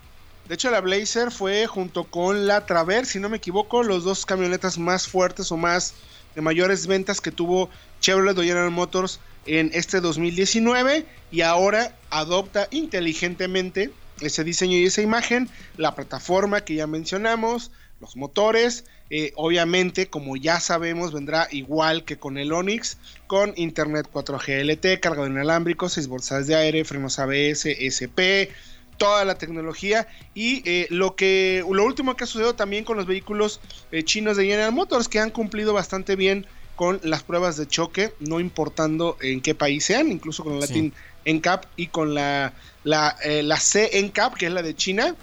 De 0.49 0.55
hecho, 0.55 0.71
la 0.71 0.81
Blazer 0.81 1.33
fue 1.33 1.67
junto 1.67 2.05
con 2.05 2.47
la 2.47 2.67
Traverse, 2.67 3.13
si 3.13 3.19
no 3.19 3.29
me 3.29 3.39
equivoco, 3.39 3.83
los 3.83 4.05
dos 4.05 4.27
camionetas 4.27 4.79
más 4.79 5.09
fuertes 5.09 5.51
o 5.51 5.57
más 5.57 5.95
de 6.37 6.43
mayores 6.43 6.87
ventas 6.87 7.21
que 7.21 7.33
tuvo 7.33 7.69
Chevrolet 8.01 8.37
General 8.37 8.71
Motors 8.71 9.21
en 9.47 9.71
este 9.75 10.01
2019 10.01 11.07
y 11.31 11.41
ahora 11.41 11.97
adopta 12.11 12.69
inteligentemente 12.71 13.91
ese 14.21 14.45
diseño 14.45 14.79
y 14.79 14.87
esa 14.87 15.03
imagen, 15.03 15.49
la 15.77 15.95
plataforma 15.95 16.63
que 16.63 16.75
ya 16.75 16.87
mencionamos, 16.87 17.71
los 18.01 18.17
motores, 18.17 18.85
eh, 19.11 19.33
obviamente 19.37 20.09
como 20.09 20.37
ya 20.37 20.61
sabemos 20.61 21.13
vendrá 21.13 21.49
igual 21.51 22.05
que 22.05 22.19
con 22.19 22.39
el 22.39 22.53
Onix, 22.53 22.99
con 23.27 23.53
Internet 23.57 24.09
4G 24.13 24.65
LT, 24.65 25.01
cargador 25.01 25.31
inalámbrico, 25.31 25.89
6 25.89 26.09
bolsas 26.09 26.47
de 26.47 26.57
aire, 26.57 26.85
frenos 26.85 27.19
ABS, 27.19 27.67
SP, 27.67 28.51
toda 28.97 29.25
la 29.25 29.37
tecnología 29.37 30.09
y 30.35 30.63
eh, 30.69 30.87
lo 30.91 31.17
que 31.17 31.65
lo 31.71 31.85
último 31.85 32.17
que 32.17 32.25
ha 32.25 32.27
sucedido 32.27 32.55
también 32.55 32.85
con 32.85 32.97
los 32.97 33.07
vehículos 33.07 33.61
eh, 33.93 34.03
chinos 34.03 34.37
de 34.37 34.47
General 34.47 34.73
Motors 34.73 35.09
que 35.09 35.21
han 35.21 35.31
cumplido 35.31 35.73
bastante 35.73 36.17
bien 36.17 36.47
con 36.77 37.01
las 37.03 37.23
pruebas 37.23 37.57
de 37.57 37.67
choque 37.67 38.13
no 38.21 38.39
importando 38.39 39.17
en 39.21 39.41
qué 39.41 39.55
país 39.55 39.85
sean 39.85 40.13
incluso 40.13 40.45
con 40.45 40.55
el 40.55 40.61
Latin 40.61 40.93
NCAP 41.25 41.65
y 41.77 41.89
con 41.89 42.15
la 42.15 42.53
la, 42.85 43.17
eh, 43.25 43.43
la 43.43 43.59
C 43.59 43.91
NCAP 44.01 44.35
que 44.35 44.47
es 44.47 44.53
la 44.53 44.63
de 44.63 44.77
China 44.77 45.17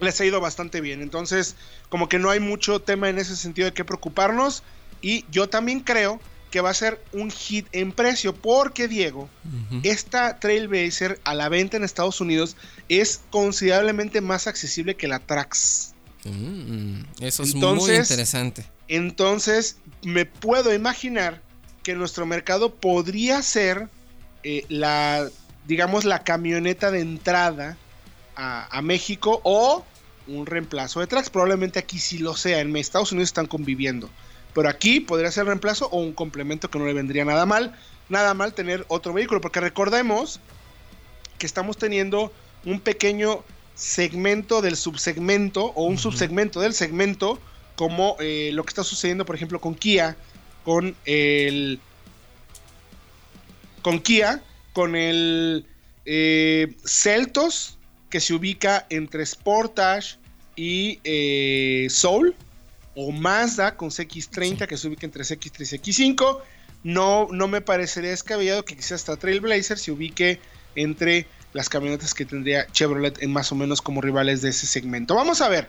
les 0.00 0.20
ha 0.20 0.24
ido 0.24 0.40
bastante 0.40 0.80
bien. 0.80 1.02
Entonces 1.02 1.56
como 1.90 2.08
que 2.08 2.18
no 2.18 2.30
hay 2.30 2.40
mucho 2.40 2.80
tema 2.80 3.10
en 3.10 3.18
ese 3.18 3.36
sentido 3.36 3.66
de 3.66 3.74
qué 3.74 3.84
preocuparnos. 3.84 4.62
Y 5.02 5.26
yo 5.30 5.48
también 5.48 5.80
creo 5.80 6.20
que 6.50 6.60
va 6.60 6.70
a 6.70 6.74
ser 6.74 7.02
un 7.12 7.30
hit 7.30 7.66
en 7.72 7.92
precio, 7.92 8.34
porque 8.34 8.88
Diego, 8.88 9.28
esta 9.82 10.38
Trailblazer 10.40 11.20
a 11.24 11.34
la 11.34 11.48
venta 11.48 11.76
en 11.76 11.84
Estados 11.84 12.20
Unidos 12.20 12.56
es 12.88 13.20
considerablemente 13.30 14.20
más 14.20 14.46
accesible 14.46 14.96
que 14.96 15.08
la 15.08 15.20
Trax. 15.20 15.94
Mm, 16.24 17.02
eso 17.20 17.42
es 17.42 17.54
muy 17.54 17.90
interesante. 17.90 18.64
Entonces, 18.88 19.78
me 20.02 20.26
puedo 20.26 20.74
imaginar 20.74 21.40
que 21.82 21.94
nuestro 21.94 22.26
mercado 22.26 22.74
podría 22.74 23.42
ser 23.42 23.88
eh, 24.42 24.64
la, 24.68 25.28
digamos, 25.66 26.04
la 26.04 26.24
camioneta 26.24 26.90
de 26.90 27.00
entrada 27.00 27.76
a, 28.36 28.76
a 28.76 28.82
México 28.82 29.40
o 29.44 29.84
un 30.26 30.46
reemplazo 30.46 31.00
de 31.00 31.06
Trax. 31.06 31.30
Probablemente 31.30 31.78
aquí 31.78 31.98
sí 31.98 32.18
lo 32.18 32.36
sea. 32.36 32.60
En 32.60 32.76
Estados 32.76 33.12
Unidos 33.12 33.28
están 33.28 33.46
conviviendo. 33.46 34.10
Pero 34.54 34.68
aquí 34.68 35.00
podría 35.00 35.30
ser 35.30 35.46
reemplazo 35.46 35.86
o 35.86 36.00
un 36.00 36.12
complemento 36.12 36.70
que 36.70 36.78
no 36.78 36.86
le 36.86 36.92
vendría 36.92 37.24
nada 37.24 37.46
mal. 37.46 37.76
Nada 38.08 38.34
mal 38.34 38.54
tener 38.54 38.84
otro 38.88 39.12
vehículo, 39.12 39.40
porque 39.40 39.60
recordemos 39.60 40.40
que 41.38 41.46
estamos 41.46 41.76
teniendo 41.78 42.32
un 42.64 42.80
pequeño 42.80 43.44
segmento 43.80 44.60
del 44.60 44.76
subsegmento 44.76 45.64
o 45.74 45.84
un 45.84 45.96
subsegmento 45.96 46.60
del 46.60 46.74
segmento 46.74 47.40
como 47.76 48.16
eh, 48.20 48.50
lo 48.52 48.62
que 48.62 48.68
está 48.68 48.84
sucediendo, 48.84 49.24
por 49.24 49.34
ejemplo, 49.34 49.58
con 49.58 49.74
Kia, 49.74 50.16
con 50.64 50.94
el. 51.06 51.80
Con 53.80 54.00
Kia, 54.00 54.42
con 54.74 54.96
el 54.96 55.64
eh, 56.04 56.76
Celtos, 56.84 57.78
que 58.10 58.20
se 58.20 58.34
ubica 58.34 58.86
entre 58.90 59.24
Sportage 59.24 60.18
y 60.56 61.00
eh, 61.04 61.86
Soul, 61.88 62.36
o 62.94 63.12
Mazda 63.12 63.78
con 63.78 63.88
CX30, 63.88 64.66
que 64.66 64.76
se 64.76 64.88
ubica 64.88 65.06
entre 65.06 65.24
CX3 65.24 65.60
y 65.60 65.78
CX5. 65.78 66.38
No, 66.82 67.28
no 67.30 67.48
me 67.48 67.62
parecería 67.62 68.10
descabellado 68.10 68.62
que 68.66 68.76
quizás 68.76 68.92
hasta 68.92 69.16
Trailblazer 69.16 69.78
se 69.78 69.90
ubique 69.90 70.38
entre 70.74 71.26
las 71.52 71.68
camionetas 71.68 72.14
que 72.14 72.24
tendría 72.24 72.66
Chevrolet 72.72 73.22
en 73.22 73.32
más 73.32 73.50
o 73.52 73.54
menos 73.54 73.82
como 73.82 74.00
rivales 74.00 74.42
de 74.42 74.50
ese 74.50 74.66
segmento. 74.66 75.14
Vamos 75.14 75.40
a 75.40 75.48
ver, 75.48 75.68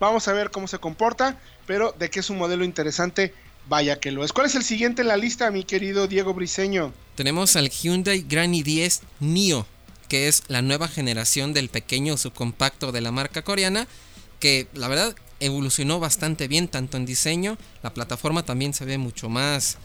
vamos 0.00 0.28
a 0.28 0.32
ver 0.32 0.50
cómo 0.50 0.68
se 0.68 0.78
comporta, 0.78 1.38
pero 1.66 1.94
de 1.98 2.10
que 2.10 2.20
es 2.20 2.30
un 2.30 2.38
modelo 2.38 2.64
interesante, 2.64 3.32
vaya 3.68 4.00
que 4.00 4.10
lo 4.10 4.24
es. 4.24 4.32
¿Cuál 4.32 4.46
es 4.46 4.54
el 4.54 4.64
siguiente 4.64 5.02
en 5.02 5.08
la 5.08 5.16
lista, 5.16 5.50
mi 5.50 5.64
querido 5.64 6.06
Diego 6.08 6.34
Briseño? 6.34 6.92
Tenemos 7.14 7.56
al 7.56 7.70
Hyundai 7.70 8.22
Grand 8.22 8.54
i10 8.54 9.00
Nio, 9.20 9.66
que 10.08 10.28
es 10.28 10.42
la 10.48 10.62
nueva 10.62 10.88
generación 10.88 11.52
del 11.52 11.68
pequeño 11.68 12.16
subcompacto 12.16 12.92
de 12.92 13.00
la 13.00 13.12
marca 13.12 13.42
coreana, 13.42 13.86
que 14.40 14.68
la 14.74 14.88
verdad 14.88 15.14
evolucionó 15.40 16.00
bastante 16.00 16.48
bien 16.48 16.68
tanto 16.68 16.96
en 16.96 17.06
diseño, 17.06 17.58
la 17.82 17.94
plataforma 17.94 18.44
también 18.44 18.74
se 18.74 18.84
ve 18.84 18.98
mucho 18.98 19.28
más 19.28 19.78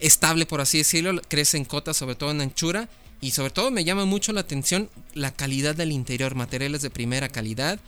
estable 0.00 0.44
por 0.44 0.60
así 0.60 0.78
decirlo, 0.78 1.22
crece 1.28 1.56
en 1.56 1.64
cotas 1.64 1.96
sobre 1.96 2.16
todo 2.16 2.30
en 2.30 2.42
anchura 2.42 2.88
y 3.24 3.30
sobre 3.30 3.48
todo 3.48 3.70
me 3.70 3.84
llama 3.84 4.04
mucho 4.04 4.34
la 4.34 4.42
atención 4.42 4.90
la 5.14 5.32
calidad 5.32 5.74
del 5.74 5.92
interior, 5.92 6.34
materiales 6.34 6.82
de 6.82 6.90
primera 6.90 7.30
calidad, 7.30 7.80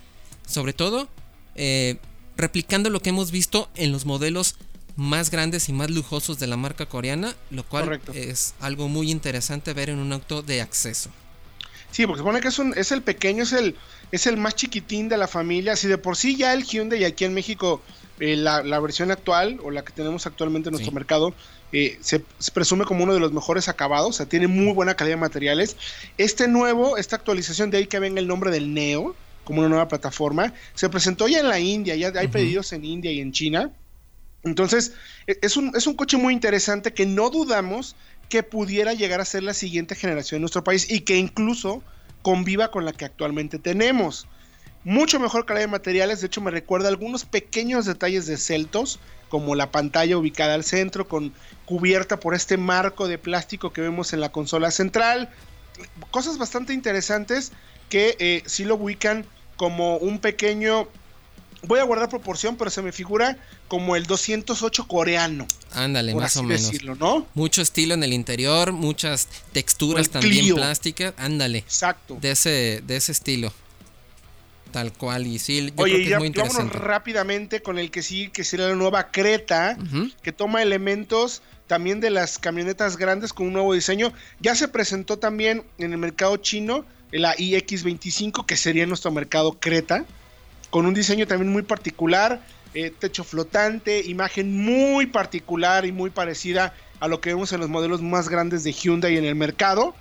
sobre 0.47 0.73
todo 0.73 1.11
eh, 1.57 1.99
replicando 2.39 2.89
lo 2.89 3.01
que 3.01 3.11
hemos 3.11 3.31
visto 3.31 3.69
en 3.75 3.93
los 3.93 4.07
modelos 4.07 4.57
más 4.97 5.31
grandes 5.31 5.69
y 5.69 5.75
más 5.75 5.91
lujosos 5.91 6.39
de 6.39 6.47
la 6.47 6.57
marca 6.57 6.87
coreana, 6.87 7.35
lo 7.51 7.65
cual 7.65 8.01
es 8.15 8.55
algo 8.61 8.89
muy 8.89 9.11
interesante 9.11 9.75
ver 9.75 9.91
en 9.91 9.99
un 9.99 10.11
auto 10.15 10.41
de 10.41 10.63
acceso. 10.63 11.11
Sí, 11.91 12.07
porque 12.07 12.21
supone 12.21 12.41
que 12.41 12.49
es, 12.49 12.59
un, 12.59 12.73
es 12.75 12.91
el 12.91 13.03
pequeño, 13.03 13.43
es 13.43 13.53
el, 13.53 13.77
es 14.13 14.27
el 14.27 14.39
más 14.39 14.55
chiquitín 14.55 15.11
de 15.11 15.19
la 15.19 15.29
familia. 15.29 15.77
Si 15.77 15.87
de 15.87 15.99
por 15.99 16.17
sí 16.17 16.37
ya 16.37 16.55
el 16.55 16.65
Hyundai 16.65 17.05
aquí 17.05 17.27
en 17.27 17.35
México, 17.35 17.83
eh, 18.21 18.37
la, 18.37 18.81
versión 18.81 19.11
actual 19.11 19.61
o 19.63 19.71
la 19.71 19.85
que 19.85 19.93
tenemos 19.93 20.27
actualmente 20.27 20.69
en 20.69 20.73
nuestro 20.73 20.93
mercado, 20.93 21.35
eh, 21.73 21.99
se, 22.01 22.21
presume 22.53 22.85
como 22.85 23.05
uno 23.05 23.15
de 23.15 23.21
los 23.21 23.33
mejores 23.33 23.69
acabados, 23.69 24.09
o 24.09 24.13
sea, 24.13 24.27
tiene 24.27 24.47
muy 24.47 24.73
buena 24.73 24.95
calidad 24.95 25.17
de 25.17 25.21
materiales. 25.21 25.77
Este 26.17 26.49
nuevo, 26.49 26.97
esta 26.97 27.17
actualización 27.17 27.71
de 27.71 27.79
ahí 27.79 27.87
que 27.87 27.99
venga 27.99 28.21
el 28.21 28.29
nombre 28.29 28.51
del 28.51 28.73
Neo, 28.73 29.15
como 29.45 29.61
una 29.61 29.69
nueva 29.69 29.89
plataforma, 29.89 30.55
se 30.75 30.89
presentó 30.89 31.29
ya 31.29 31.41
en 31.41 31.49
la 31.49 31.61
India, 31.61 31.95
ya 31.95 32.13
hay 32.17 32.29
pedidos 32.29 32.73
en 32.73 32.85
India 32.85 33.13
y 33.13 33.21
en 33.21 33.33
China. 33.33 33.71
Entonces, 34.43 34.93
e, 35.27 35.39
es 35.43 35.57
un, 35.57 35.73
es 35.77 35.87
un 35.87 35.95
coche 35.95 36.17
muy 36.17 36.33
interesante 36.33 36.93
que 36.93 37.07
no 37.07 37.31
dudamos 37.31 37.97
que 38.29 38.43
pudiera 38.43 38.93
llegar 38.95 39.21
a 39.21 39.25
ser 39.25 39.43
la 39.43 39.55
siguiente 39.55 39.95
generación 39.95 40.39
en 40.39 40.43
nuestro 40.43 40.65
país 40.65 40.91
y 40.91 41.01
que 41.01 41.17
incluso 41.17 41.83
conviva 42.23 42.71
con 42.71 42.85
la 42.85 42.93
que 42.93 43.05
actualmente 43.05 43.59
tenemos. 43.59 44.27
Mucho 44.87 45.19
mejor 45.19 45.47
calidad 45.47 45.65
de 45.65 45.73
materiales, 45.73 46.21
de 46.21 46.29
hecho 46.29 46.41
me 46.41 46.53
recuerda 46.53 46.87
algunos 46.87 47.25
pequeños 47.25 47.87
detalles 47.87 48.27
de 48.27 48.37
Celtos, 48.37 49.01
como 49.29 49.57
la 49.57 49.73
pantalla 49.73 50.17
ubicada 50.17 50.55
al 50.55 50.63
centro, 50.63 51.09
con 51.09 51.33
cubierta 51.65 52.21
por 52.21 52.37
este 52.37 52.57
marco 52.57 53.09
de 53.09 53.19
plástico 53.19 53.73
que 53.73 53.81
vemos 53.81 54.13
en 54.13 54.21
la 54.21 54.31
consola 54.31 54.71
central. 54.71 55.29
Cosas 56.13 56.39
bastante 56.39 56.73
interesantes 56.73 57.51
que 57.89 58.17
eh, 58.21 58.45
sí 58.47 58.65
lo 58.65 58.77
ubican 58.77 59.27
como 59.57 59.97
un 59.97 60.21
pequeño 60.21 60.87
voy 61.63 61.81
a 61.81 61.83
guardar 61.83 62.09
proporción, 62.09 62.57
pero 62.57 62.71
se 62.71 62.81
me 62.81 62.93
figura 62.93 63.39
como 63.67 63.97
el 63.97 64.07
208 64.07 64.87
coreano. 64.87 65.49
Ándale, 65.73 66.15
más 66.15 66.37
o 66.37 66.45
menos. 66.45 66.71
¿no? 67.01 67.27
Mucho 67.35 67.61
estilo 67.61 67.95
en 67.95 68.05
el 68.05 68.13
interior, 68.13 68.71
muchas 68.71 69.27
texturas 69.53 70.11
también 70.11 70.55
plásticas. 70.55 71.13
Ándale. 71.17 71.59
Exacto. 71.59 72.19
De 72.21 72.31
ese, 72.31 72.85
de 72.87 72.97
ese 72.97 73.11
estilo. 73.11 73.53
Tal 74.77 74.93
cual, 74.93 75.27
y 75.27 75.39
sí, 75.39 75.73
yo 75.75 75.83
Oye, 75.83 76.05
creo 76.05 76.21
que 76.21 76.43
es 76.43 76.55
muy 76.55 76.69
rápidamente 76.69 77.63
con 77.63 77.79
el 77.79 77.91
que 77.91 78.03
sí, 78.03 78.29
que 78.29 78.45
será 78.45 78.69
la 78.69 78.75
nueva 78.75 79.11
Creta, 79.11 79.79
que 80.21 80.33
toma 80.33 80.61
elementos 80.61 81.41
también 81.67 82.01
de 82.01 82.11
las 82.11 82.39
camionetas 82.39 82.99
grandes 82.99 83.33
con 83.33 83.47
un 83.47 83.55
nuevo 83.55 83.73
diseño. 83.73 84.13
Ya 84.39 84.55
se 84.55 84.69
presentó 84.69 85.19
también 85.19 85.65
en 85.79 85.93
el 85.93 85.99
mercado 85.99 86.37
chino 86.37 86.85
la 87.11 87.35
iX25, 87.37 88.45
que 88.45 88.59
sería 88.59 88.85
nuestro 88.85 89.11
mercado 89.13 89.57
Creta 89.59 90.05
con 90.69 90.85
un 90.85 90.93
diseño 90.93 91.27
también 91.27 91.51
muy 91.51 91.63
particular, 91.63 92.43
eh, 92.75 92.93
techo 92.99 93.25
flotante, 93.25 94.03
imagen 94.05 94.63
muy 94.63 95.07
particular 95.07 95.87
y 95.87 95.93
muy 95.93 96.11
parecida 96.11 96.75
a 97.01 97.09
lo 97.09 97.23
que 97.23 97.31
vemos 97.31 97.51
en 97.55 97.61
los 97.61 97.71
modelos 97.71 98.03
más 98.03 98.29
grandes 98.29 98.63
de 98.63 98.73
Hyundai 98.73 99.17
en 99.17 99.25
el 99.25 99.37
mercado, 99.37 99.95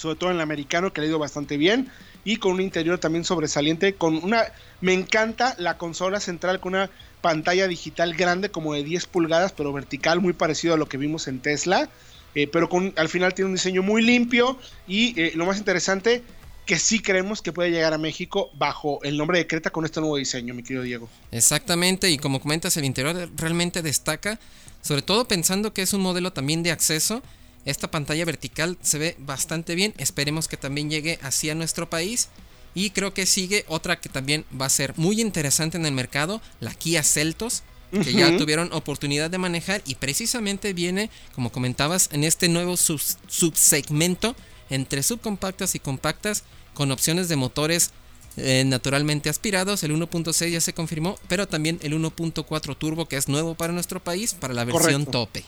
sobre 0.00 0.16
todo 0.16 0.30
en 0.30 0.36
el 0.36 0.42
americano 0.42 0.92
que 0.92 1.00
le 1.00 1.06
ha 1.06 1.10
ido 1.10 1.18
bastante 1.18 1.56
bien 1.56 1.90
y 2.24 2.36
con 2.36 2.52
un 2.52 2.60
interior 2.60 2.98
también 2.98 3.24
sobresaliente 3.24 3.94
con 3.94 4.16
una 4.24 4.44
me 4.80 4.94
encanta 4.94 5.54
la 5.58 5.76
consola 5.76 6.20
central 6.20 6.60
con 6.60 6.74
una 6.74 6.90
pantalla 7.20 7.68
digital 7.68 8.14
grande 8.14 8.50
como 8.50 8.74
de 8.74 8.82
10 8.82 9.06
pulgadas 9.06 9.52
pero 9.52 9.72
vertical 9.72 10.20
muy 10.20 10.32
parecido 10.32 10.74
a 10.74 10.76
lo 10.78 10.88
que 10.88 10.96
vimos 10.96 11.28
en 11.28 11.40
Tesla 11.40 11.90
eh, 12.34 12.46
pero 12.46 12.68
con 12.68 12.94
al 12.96 13.08
final 13.08 13.34
tiene 13.34 13.48
un 13.48 13.54
diseño 13.54 13.82
muy 13.82 14.02
limpio 14.02 14.58
y 14.88 15.20
eh, 15.20 15.32
lo 15.34 15.46
más 15.46 15.58
interesante 15.58 16.22
que 16.64 16.78
sí 16.78 17.00
creemos 17.00 17.42
que 17.42 17.52
puede 17.52 17.70
llegar 17.70 17.92
a 17.92 17.98
México 17.98 18.48
bajo 18.54 19.02
el 19.02 19.16
nombre 19.16 19.38
de 19.38 19.46
Creta 19.48 19.70
con 19.70 19.84
este 19.84 19.98
nuevo 19.98 20.16
diseño, 20.16 20.54
mi 20.54 20.62
querido 20.62 20.84
Diego. 20.84 21.08
Exactamente, 21.32 22.08
y 22.10 22.16
como 22.16 22.40
comentas, 22.40 22.76
el 22.76 22.84
interior 22.84 23.28
realmente 23.36 23.82
destaca, 23.82 24.38
sobre 24.80 25.02
todo 25.02 25.26
pensando 25.26 25.72
que 25.72 25.82
es 25.82 25.92
un 25.94 26.00
modelo 26.00 26.32
también 26.32 26.62
de 26.62 26.70
acceso. 26.70 27.22
Esta 27.64 27.90
pantalla 27.90 28.24
vertical 28.24 28.78
se 28.82 28.98
ve 28.98 29.16
bastante 29.18 29.74
bien, 29.74 29.94
esperemos 29.98 30.48
que 30.48 30.56
también 30.56 30.90
llegue 30.90 31.18
así 31.22 31.50
a 31.50 31.54
nuestro 31.54 31.90
país. 31.90 32.28
Y 32.72 32.90
creo 32.90 33.12
que 33.12 33.26
sigue 33.26 33.64
otra 33.66 34.00
que 34.00 34.08
también 34.08 34.44
va 34.58 34.66
a 34.66 34.70
ser 34.70 34.96
muy 34.96 35.20
interesante 35.20 35.76
en 35.76 35.86
el 35.86 35.92
mercado, 35.92 36.40
la 36.60 36.72
Kia 36.72 37.02
Celtos, 37.02 37.64
que 37.90 38.12
ya 38.12 38.36
tuvieron 38.36 38.72
oportunidad 38.72 39.30
de 39.30 39.38
manejar 39.38 39.82
y 39.84 39.96
precisamente 39.96 40.72
viene, 40.72 41.10
como 41.34 41.50
comentabas, 41.50 42.08
en 42.12 42.22
este 42.22 42.48
nuevo 42.48 42.76
subsegmento 42.76 44.36
entre 44.70 45.02
subcompactas 45.02 45.74
y 45.74 45.80
compactas 45.80 46.44
con 46.74 46.92
opciones 46.92 47.28
de 47.28 47.34
motores 47.34 47.90
eh, 48.36 48.62
naturalmente 48.64 49.28
aspirados. 49.28 49.82
El 49.82 49.92
1.6 49.92 50.50
ya 50.50 50.60
se 50.60 50.72
confirmó, 50.72 51.18
pero 51.28 51.48
también 51.48 51.80
el 51.82 51.92
1.4 51.94 52.78
turbo 52.78 53.06
que 53.06 53.16
es 53.16 53.28
nuevo 53.28 53.54
para 53.56 53.72
nuestro 53.72 54.00
país 54.00 54.34
para 54.34 54.54
la 54.54 54.64
versión 54.64 55.06
tope. 55.06 55.44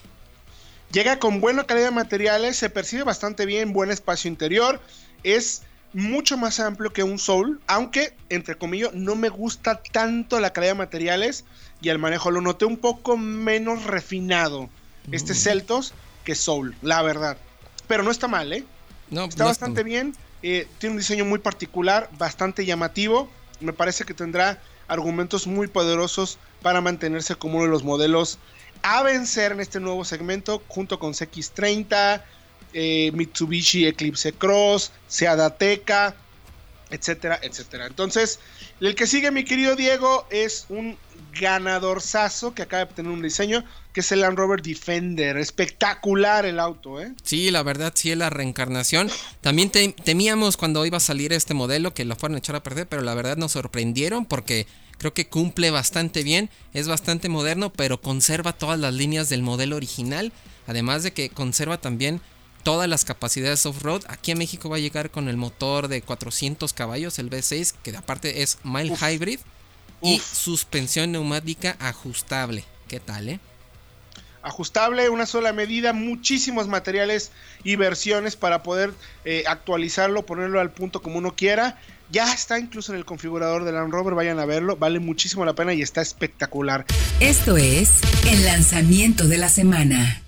Llega 0.92 1.18
con 1.18 1.40
buena 1.40 1.64
calidad 1.64 1.86
de 1.86 1.94
materiales, 1.94 2.58
se 2.58 2.68
percibe 2.68 3.02
bastante 3.02 3.46
bien, 3.46 3.72
buen 3.72 3.90
espacio 3.90 4.28
interior, 4.28 4.78
es 5.22 5.62
mucho 5.94 6.36
más 6.36 6.60
amplio 6.60 6.92
que 6.92 7.02
un 7.02 7.18
Soul, 7.18 7.62
aunque 7.66 8.14
entre 8.28 8.56
comillas 8.56 8.92
no 8.92 9.14
me 9.14 9.30
gusta 9.30 9.82
tanto 9.82 10.38
la 10.38 10.52
calidad 10.52 10.72
de 10.72 10.78
materiales 10.78 11.46
y 11.80 11.88
el 11.88 11.98
manejo 11.98 12.30
lo 12.30 12.42
noté 12.42 12.66
un 12.66 12.76
poco 12.76 13.16
menos 13.16 13.84
refinado 13.84 14.68
este 15.10 15.32
mm. 15.32 15.36
Celtos 15.36 15.94
que 16.24 16.34
Soul, 16.34 16.76
la 16.82 17.00
verdad. 17.00 17.38
Pero 17.88 18.02
no 18.02 18.10
está 18.10 18.28
mal, 18.28 18.52
¿eh? 18.52 18.64
No, 19.10 19.24
está 19.24 19.44
bastante 19.44 19.82
bien. 19.84 20.14
Eh, 20.42 20.68
tiene 20.78 20.92
un 20.92 20.98
diseño 20.98 21.24
muy 21.24 21.38
particular, 21.38 22.10
bastante 22.18 22.66
llamativo. 22.66 23.30
Me 23.60 23.72
parece 23.72 24.04
que 24.04 24.12
tendrá 24.12 24.60
argumentos 24.88 25.46
muy 25.46 25.68
poderosos 25.68 26.38
para 26.60 26.82
mantenerse 26.82 27.34
como 27.34 27.56
uno 27.56 27.64
de 27.64 27.70
los 27.70 27.82
modelos 27.82 28.38
a 28.82 29.02
vencer 29.02 29.52
en 29.52 29.60
este 29.60 29.80
nuevo 29.80 30.04
segmento, 30.04 30.62
junto 30.68 30.98
con 30.98 31.12
CX30, 31.12 32.22
eh, 32.74 33.10
Mitsubishi 33.14 33.86
Eclipse 33.86 34.32
Cross, 34.32 34.92
Seat 35.08 35.38
Ateca, 35.38 36.14
etcétera, 36.90 37.38
etcétera. 37.42 37.86
Entonces, 37.86 38.38
el 38.80 38.94
que 38.94 39.06
sigue, 39.06 39.30
mi 39.30 39.44
querido 39.44 39.76
Diego, 39.76 40.26
es 40.30 40.66
un 40.68 40.96
ganadorzazo 41.40 42.54
que 42.54 42.62
acaba 42.62 42.84
de 42.84 42.94
tener 42.94 43.10
un 43.10 43.22
diseño, 43.22 43.64
que 43.92 44.00
es 44.00 44.12
el 44.12 44.20
Land 44.20 44.36
Rover 44.36 44.60
Defender. 44.60 45.36
Espectacular 45.38 46.44
el 46.44 46.58
auto, 46.60 47.00
¿eh? 47.00 47.12
Sí, 47.22 47.50
la 47.50 47.62
verdad, 47.62 47.92
sí 47.94 48.14
la 48.14 48.30
reencarnación. 48.30 49.10
También 49.40 49.70
temíamos 49.70 50.56
cuando 50.56 50.84
iba 50.84 50.98
a 50.98 51.00
salir 51.00 51.32
este 51.32 51.54
modelo 51.54 51.94
que 51.94 52.04
lo 52.04 52.16
fueran 52.16 52.36
a 52.36 52.38
echar 52.38 52.56
a 52.56 52.62
perder, 52.62 52.86
pero 52.86 53.02
la 53.02 53.14
verdad 53.14 53.36
nos 53.36 53.52
sorprendieron 53.52 54.26
porque 54.26 54.66
creo 55.02 55.14
que 55.14 55.26
cumple 55.26 55.72
bastante 55.72 56.22
bien, 56.22 56.48
es 56.72 56.86
bastante 56.86 57.28
moderno, 57.28 57.72
pero 57.72 58.00
conserva 58.00 58.52
todas 58.52 58.78
las 58.78 58.94
líneas 58.94 59.28
del 59.28 59.42
modelo 59.42 59.74
original. 59.74 60.32
Además 60.68 61.02
de 61.02 61.12
que 61.12 61.28
conserva 61.28 61.80
también 61.80 62.20
todas 62.62 62.88
las 62.88 63.04
capacidades 63.04 63.66
off-road. 63.66 64.02
Aquí 64.06 64.30
en 64.30 64.38
México 64.38 64.68
va 64.68 64.76
a 64.76 64.78
llegar 64.78 65.10
con 65.10 65.28
el 65.28 65.36
motor 65.36 65.88
de 65.88 66.02
400 66.02 66.72
caballos, 66.72 67.18
el 67.18 67.30
V6, 67.30 67.74
que 67.82 67.96
aparte 67.96 68.42
es 68.42 68.58
mild 68.62 68.96
hybrid 69.02 69.40
y 70.02 70.20
suspensión 70.20 71.10
neumática 71.10 71.76
ajustable. 71.80 72.64
¿Qué 72.86 73.00
tal, 73.00 73.28
eh? 73.28 73.40
Ajustable, 74.42 75.08
una 75.08 75.26
sola 75.26 75.52
medida, 75.52 75.92
muchísimos 75.92 76.68
materiales 76.68 77.30
y 77.64 77.76
versiones 77.76 78.36
para 78.36 78.62
poder 78.62 78.92
eh, 79.24 79.44
actualizarlo, 79.46 80.26
ponerlo 80.26 80.60
al 80.60 80.70
punto 80.70 81.02
como 81.02 81.18
uno 81.18 81.34
quiera. 81.34 81.78
Ya 82.10 82.32
está 82.32 82.58
incluso 82.58 82.92
en 82.92 82.98
el 82.98 83.06
configurador 83.06 83.64
del 83.64 83.74
Land 83.74 83.92
Rover, 83.92 84.14
vayan 84.14 84.38
a 84.38 84.44
verlo, 84.44 84.76
vale 84.76 85.00
muchísimo 85.00 85.44
la 85.46 85.54
pena 85.54 85.72
y 85.72 85.80
está 85.80 86.02
espectacular. 86.02 86.84
Esto 87.20 87.56
es 87.56 88.00
el 88.30 88.44
lanzamiento 88.44 89.26
de 89.26 89.38
la 89.38 89.48
semana. 89.48 90.22